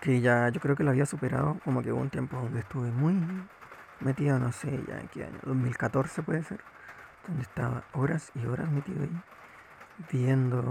Que 0.00 0.20
ya 0.20 0.48
yo 0.48 0.60
creo 0.60 0.76
que 0.76 0.84
lo 0.84 0.90
había 0.90 1.06
superado, 1.06 1.58
como 1.64 1.82
que 1.82 1.92
hubo 1.92 2.00
un 2.00 2.10
tiempo 2.10 2.36
donde 2.36 2.60
estuve 2.60 2.90
muy 2.90 3.14
metido, 4.00 4.38
no 4.38 4.52
sé, 4.52 4.82
ya 4.86 4.98
en 5.00 5.08
qué 5.08 5.24
año, 5.24 5.38
2014 5.44 6.22
puede 6.22 6.42
ser, 6.42 6.60
donde 7.26 7.42
estaba 7.42 7.84
horas 7.92 8.30
y 8.34 8.46
horas 8.46 8.70
metido 8.70 9.02
ahí, 9.02 9.22
viendo 10.12 10.62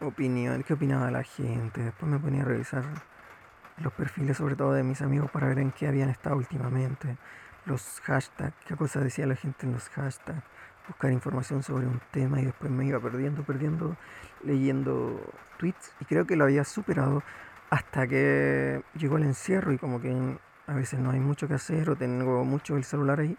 opinión, 0.00 0.62
qué 0.62 0.74
opinaba 0.74 1.10
la 1.10 1.22
gente. 1.22 1.82
Después 1.82 2.10
me 2.10 2.18
ponía 2.18 2.42
a 2.42 2.44
revisar 2.44 2.84
los 3.78 3.92
perfiles, 3.92 4.36
sobre 4.36 4.56
todo 4.56 4.72
de 4.72 4.82
mis 4.82 5.02
amigos, 5.02 5.30
para 5.30 5.48
ver 5.48 5.58
en 5.58 5.70
qué 5.70 5.86
habían 5.86 6.08
estado 6.08 6.36
últimamente, 6.36 7.16
los 7.64 8.00
hashtags, 8.04 8.54
qué 8.66 8.76
cosa 8.76 9.00
decía 9.00 9.26
la 9.26 9.36
gente 9.36 9.66
en 9.66 9.72
los 9.72 9.88
hashtags. 9.90 10.42
Buscar 10.88 11.10
información 11.10 11.64
sobre 11.64 11.86
un 11.86 12.00
tema 12.12 12.40
y 12.40 12.44
después 12.44 12.70
me 12.70 12.86
iba 12.86 13.00
perdiendo, 13.00 13.42
perdiendo, 13.42 13.96
leyendo 14.44 15.20
tweets. 15.58 15.92
Y 15.98 16.04
creo 16.04 16.26
que 16.28 16.36
lo 16.36 16.44
había 16.44 16.62
superado 16.62 17.24
hasta 17.70 18.06
que 18.06 18.84
llegó 18.94 19.16
el 19.16 19.24
encierro 19.24 19.72
y 19.72 19.78
como 19.78 20.00
que 20.00 20.38
a 20.66 20.74
veces 20.74 20.98
no 20.98 21.10
hay 21.10 21.20
mucho 21.20 21.48
que 21.48 21.54
hacer 21.54 21.88
o 21.90 21.96
tengo 21.96 22.44
mucho 22.44 22.76
el 22.76 22.84
celular 22.84 23.20
ahí. 23.20 23.36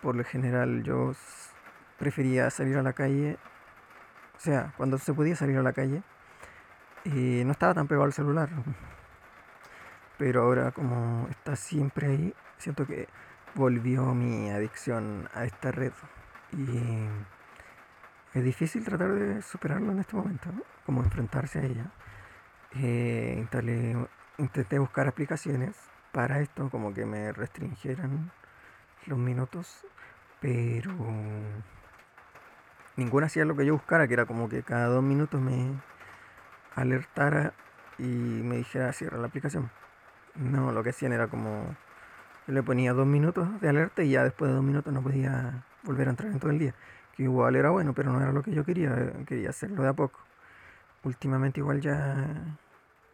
Por 0.00 0.16
lo 0.16 0.24
general 0.24 0.82
yo 0.82 1.12
prefería 1.98 2.50
salir 2.50 2.76
a 2.76 2.82
la 2.82 2.92
calle, 2.92 3.38
o 4.36 4.40
sea, 4.40 4.72
cuando 4.76 4.98
se 4.98 5.14
podía 5.14 5.36
salir 5.36 5.58
a 5.58 5.62
la 5.62 5.72
calle, 5.72 6.02
y 7.04 7.44
no 7.44 7.52
estaba 7.52 7.74
tan 7.74 7.86
pegado 7.86 8.04
al 8.04 8.12
celular. 8.12 8.48
Pero 10.18 10.42
ahora 10.42 10.72
como 10.72 11.28
está 11.30 11.56
siempre 11.56 12.08
ahí, 12.08 12.34
siento 12.58 12.86
que 12.86 13.08
volvió 13.54 14.14
mi 14.14 14.50
adicción 14.50 15.28
a 15.34 15.44
esta 15.44 15.70
red. 15.70 15.92
Y 16.52 17.08
es 18.34 18.44
difícil 18.44 18.84
tratar 18.84 19.12
de 19.12 19.42
superarlo 19.42 19.92
en 19.92 20.00
este 20.00 20.16
momento, 20.16 20.50
como 20.84 21.02
enfrentarse 21.02 21.60
a 21.60 21.62
ella. 21.62 21.92
Eh, 22.74 23.46
intenté 24.38 24.78
buscar 24.78 25.06
aplicaciones 25.06 25.76
para 26.12 26.40
esto, 26.40 26.68
como 26.70 26.94
que 26.94 27.06
me 27.06 27.32
restringieran 27.32 28.30
los 29.06 29.18
minutos, 29.18 29.84
pero 30.40 30.92
ninguna 32.96 33.26
hacía 33.26 33.44
lo 33.44 33.56
que 33.56 33.66
yo 33.66 33.74
buscara, 33.74 34.06
que 34.06 34.14
era 34.14 34.26
como 34.26 34.48
que 34.48 34.62
cada 34.62 34.86
dos 34.86 35.02
minutos 35.02 35.40
me 35.40 35.80
alertara 36.74 37.54
y 37.98 38.04
me 38.04 38.58
dijera 38.58 38.92
cierra 38.92 39.18
la 39.18 39.26
aplicación. 39.28 39.70
No, 40.34 40.72
lo 40.72 40.82
que 40.82 40.90
hacían 40.90 41.12
era 41.12 41.28
como 41.28 41.76
yo 42.46 42.54
le 42.54 42.62
ponía 42.62 42.92
dos 42.92 43.06
minutos 43.06 43.60
de 43.60 43.68
alerta 43.68 44.02
y 44.02 44.10
ya 44.10 44.24
después 44.24 44.50
de 44.50 44.56
dos 44.56 44.64
minutos 44.64 44.92
no 44.92 45.02
podía 45.02 45.64
volver 45.84 46.08
a 46.08 46.10
entrar 46.10 46.30
en 46.30 46.40
todo 46.40 46.50
el 46.50 46.58
día. 46.58 46.74
Que 47.16 47.24
igual 47.24 47.56
era 47.56 47.70
bueno, 47.70 47.92
pero 47.94 48.12
no 48.12 48.20
era 48.20 48.32
lo 48.32 48.42
que 48.42 48.52
yo 48.52 48.64
quería, 48.64 49.12
quería 49.26 49.50
hacerlo 49.50 49.82
de 49.82 49.88
a 49.90 49.92
poco. 49.92 50.18
Últimamente 51.04 51.60
igual 51.60 51.80
ya, 51.80 52.26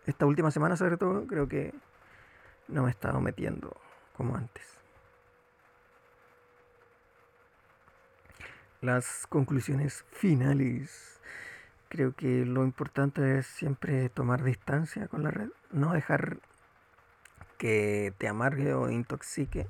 esta 0.07 0.27
última 0.27 0.51
semana 0.51 0.77
sobre 0.77 0.97
todo, 0.97 1.27
creo 1.27 1.49
que 1.49 1.75
no 2.69 2.83
me 2.83 2.89
he 2.89 2.91
estado 2.91 3.21
metiendo 3.21 3.77
como 4.17 4.37
antes. 4.37 4.65
Las 8.81 9.27
conclusiones 9.29 10.05
finales. 10.13 11.21
Creo 11.89 12.15
que 12.15 12.45
lo 12.45 12.65
importante 12.65 13.39
es 13.39 13.47
siempre 13.47 14.09
tomar 14.11 14.45
distancia 14.45 15.09
con 15.09 15.23
la 15.23 15.31
red, 15.31 15.49
no 15.73 15.93
dejar 15.93 16.39
que 17.57 18.13
te 18.19 18.29
amargue 18.29 18.75
o 18.75 18.91
intoxique 18.91 19.67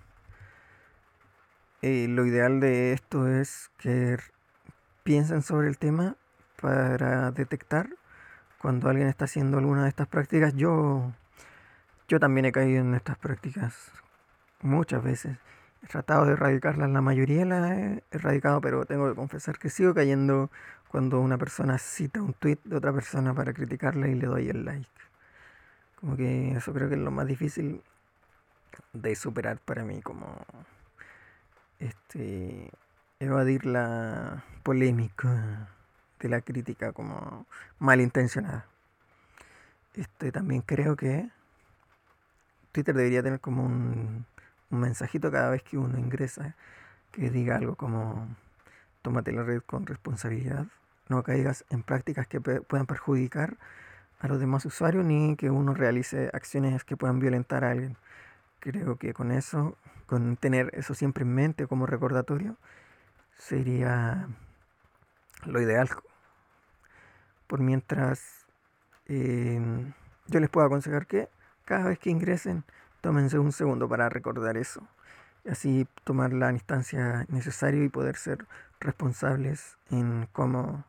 eh, 1.80 2.08
lo 2.08 2.26
ideal 2.26 2.58
de 2.58 2.92
esto 2.92 3.28
es 3.28 3.70
que 3.78 4.18
piensen 5.04 5.42
sobre 5.42 5.68
el 5.68 5.78
tema 5.78 6.16
para 6.60 7.30
detectar 7.30 7.88
cuando 8.60 8.88
alguien 8.88 9.06
está 9.08 9.26
haciendo 9.26 9.58
alguna 9.58 9.84
de 9.84 9.90
estas 9.90 10.08
prácticas. 10.08 10.54
Yo, 10.56 11.12
yo 12.08 12.18
también 12.18 12.46
he 12.46 12.52
caído 12.52 12.80
en 12.80 12.94
estas 12.94 13.18
prácticas 13.18 13.92
muchas 14.62 15.02
veces. 15.02 15.36
He 15.82 15.86
tratado 15.86 16.24
de 16.24 16.32
erradicarlas, 16.32 16.90
la 16.90 17.00
mayoría 17.02 17.44
las 17.44 17.70
he 17.70 18.02
erradicado, 18.10 18.60
pero 18.60 18.84
tengo 18.86 19.08
que 19.08 19.14
confesar 19.14 19.58
que 19.58 19.70
sigo 19.70 19.94
cayendo 19.94 20.50
cuando 20.88 21.20
una 21.20 21.38
persona 21.38 21.78
cita 21.78 22.22
un 22.22 22.32
tweet 22.32 22.58
de 22.64 22.76
otra 22.76 22.92
persona 22.92 23.34
para 23.34 23.52
criticarla 23.52 24.08
y 24.08 24.14
le 24.14 24.26
doy 24.26 24.48
el 24.48 24.64
like. 24.64 24.88
Como 26.00 26.16
que 26.16 26.52
eso 26.52 26.72
creo 26.72 26.88
que 26.88 26.94
es 26.94 27.00
lo 27.00 27.10
más 27.10 27.26
difícil 27.26 27.82
de 28.92 29.14
superar 29.14 29.58
para 29.58 29.84
mí 29.84 30.00
como 30.00 30.44
este, 31.78 32.70
evadir 33.20 33.66
la 33.66 34.44
polémica 34.62 35.68
de 36.20 36.28
la 36.28 36.40
crítica 36.40 36.92
como 36.92 37.46
malintencionada. 37.78 38.66
Este, 39.94 40.32
también 40.32 40.62
creo 40.62 40.96
que 40.96 41.28
Twitter 42.78 42.94
debería 42.94 43.24
tener 43.24 43.40
como 43.40 43.64
un 43.64 44.24
mensajito 44.70 45.32
cada 45.32 45.50
vez 45.50 45.64
que 45.64 45.76
uno 45.76 45.98
ingresa 45.98 46.54
que 47.10 47.28
diga 47.28 47.56
algo 47.56 47.74
como 47.74 48.28
tómate 49.02 49.32
la 49.32 49.42
red 49.42 49.62
con 49.62 49.84
responsabilidad, 49.84 50.66
no 51.08 51.24
caigas 51.24 51.64
en 51.70 51.82
prácticas 51.82 52.28
que 52.28 52.40
puedan 52.40 52.86
perjudicar 52.86 53.56
a 54.20 54.28
los 54.28 54.38
demás 54.38 54.64
usuarios 54.64 55.04
ni 55.04 55.34
que 55.34 55.50
uno 55.50 55.74
realice 55.74 56.30
acciones 56.32 56.84
que 56.84 56.96
puedan 56.96 57.18
violentar 57.18 57.64
a 57.64 57.72
alguien. 57.72 57.96
Creo 58.60 58.94
que 58.94 59.12
con 59.12 59.32
eso, 59.32 59.76
con 60.06 60.36
tener 60.36 60.70
eso 60.72 60.94
siempre 60.94 61.22
en 61.22 61.34
mente 61.34 61.66
como 61.66 61.84
recordatorio, 61.84 62.56
sería 63.36 64.28
lo 65.46 65.60
ideal. 65.60 65.88
Por 67.48 67.58
mientras, 67.58 68.46
em, 69.06 69.94
yo 70.28 70.38
les 70.38 70.48
puedo 70.48 70.64
aconsejar 70.64 71.08
que 71.08 71.28
cada 71.68 71.90
vez 71.90 71.98
que 71.98 72.08
ingresen, 72.08 72.64
tómense 73.02 73.38
un 73.38 73.52
segundo 73.52 73.90
para 73.90 74.08
recordar 74.08 74.56
eso. 74.56 74.88
Así 75.46 75.86
tomar 76.02 76.32
la 76.32 76.50
instancia 76.50 77.26
necesaria 77.28 77.84
y 77.84 77.90
poder 77.90 78.16
ser 78.16 78.46
responsables 78.80 79.76
en 79.90 80.26
cómo 80.32 80.86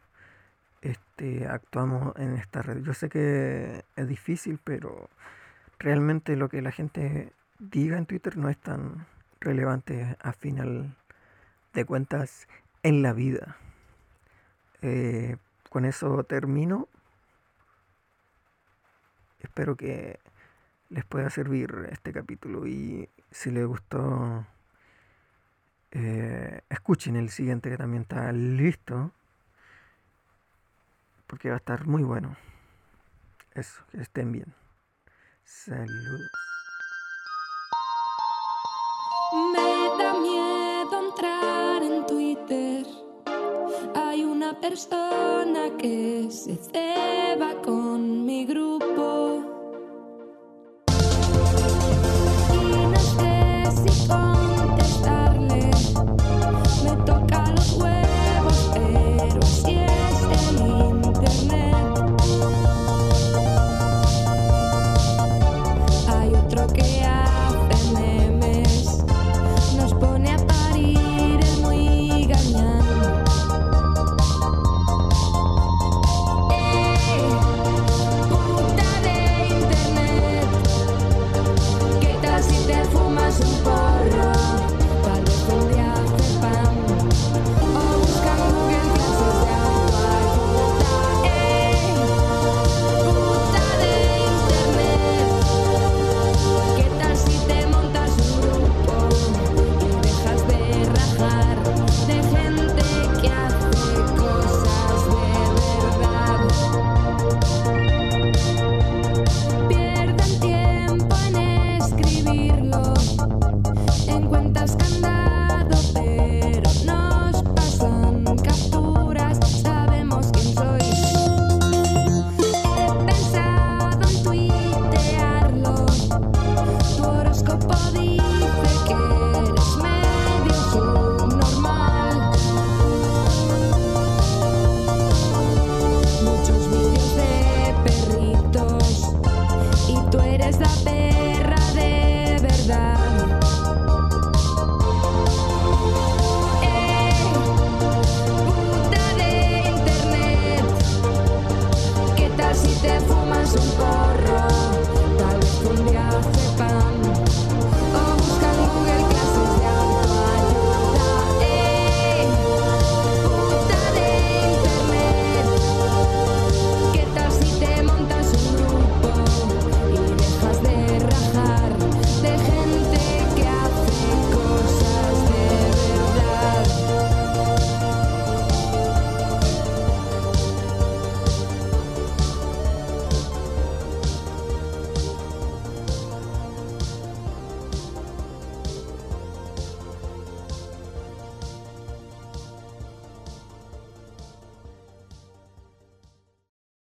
este, 0.81 1.47
actuamos 1.47 2.15
en 2.15 2.35
esta 2.35 2.61
red. 2.61 2.81
Yo 2.81 2.93
sé 2.93 3.09
que 3.09 3.83
es 3.97 4.07
difícil, 4.07 4.57
pero 4.63 5.09
realmente 5.79 6.37
lo 6.37 6.47
que 6.47 6.61
la 6.61 6.71
gente 6.71 7.33
diga 7.59 7.97
en 7.97 8.05
Twitter 8.05 8.37
no 8.37 8.47
es 8.47 8.57
tan 8.57 9.05
relevante 9.41 10.15
a 10.21 10.31
final 10.31 10.95
de 11.73 11.83
cuentas 11.83 12.47
en 12.83 13.01
la 13.01 13.11
vida. 13.11 13.57
Eh, 14.81 15.35
con 15.69 15.83
eso 15.83 16.23
termino. 16.23 16.87
Espero 19.41 19.75
que 19.75 20.19
les 20.89 21.05
pueda 21.05 21.29
servir 21.29 21.87
este 21.91 22.11
capítulo 22.11 22.67
y 22.67 23.09
si 23.31 23.51
les 23.51 23.65
gustó, 23.65 24.45
eh, 25.91 26.61
escuchen 26.69 27.15
el 27.15 27.29
siguiente 27.29 27.69
que 27.69 27.77
también 27.77 28.03
está 28.03 28.31
listo 28.31 29.11
porque 31.27 31.49
va 31.49 31.55
a 31.55 31.57
estar 31.57 31.85
muy 31.85 32.03
bueno. 32.03 32.35
Eso, 33.53 33.83
que 33.91 34.01
estén 34.01 34.31
bien. 34.31 34.53
Saludos. 35.43 36.31
Me 39.53 40.03
da 40.03 40.13
miedo 40.19 41.09
entrar 41.09 41.83
en 41.83 42.05
Twitter. 42.07 42.85
Hay 43.95 44.23
una 44.23 44.59
persona 44.59 45.77
que 45.77 46.29
se 46.31 46.55
ceba 46.55 47.61
con 47.61 48.25
mi 48.25 48.45
grupo. 48.45 49.38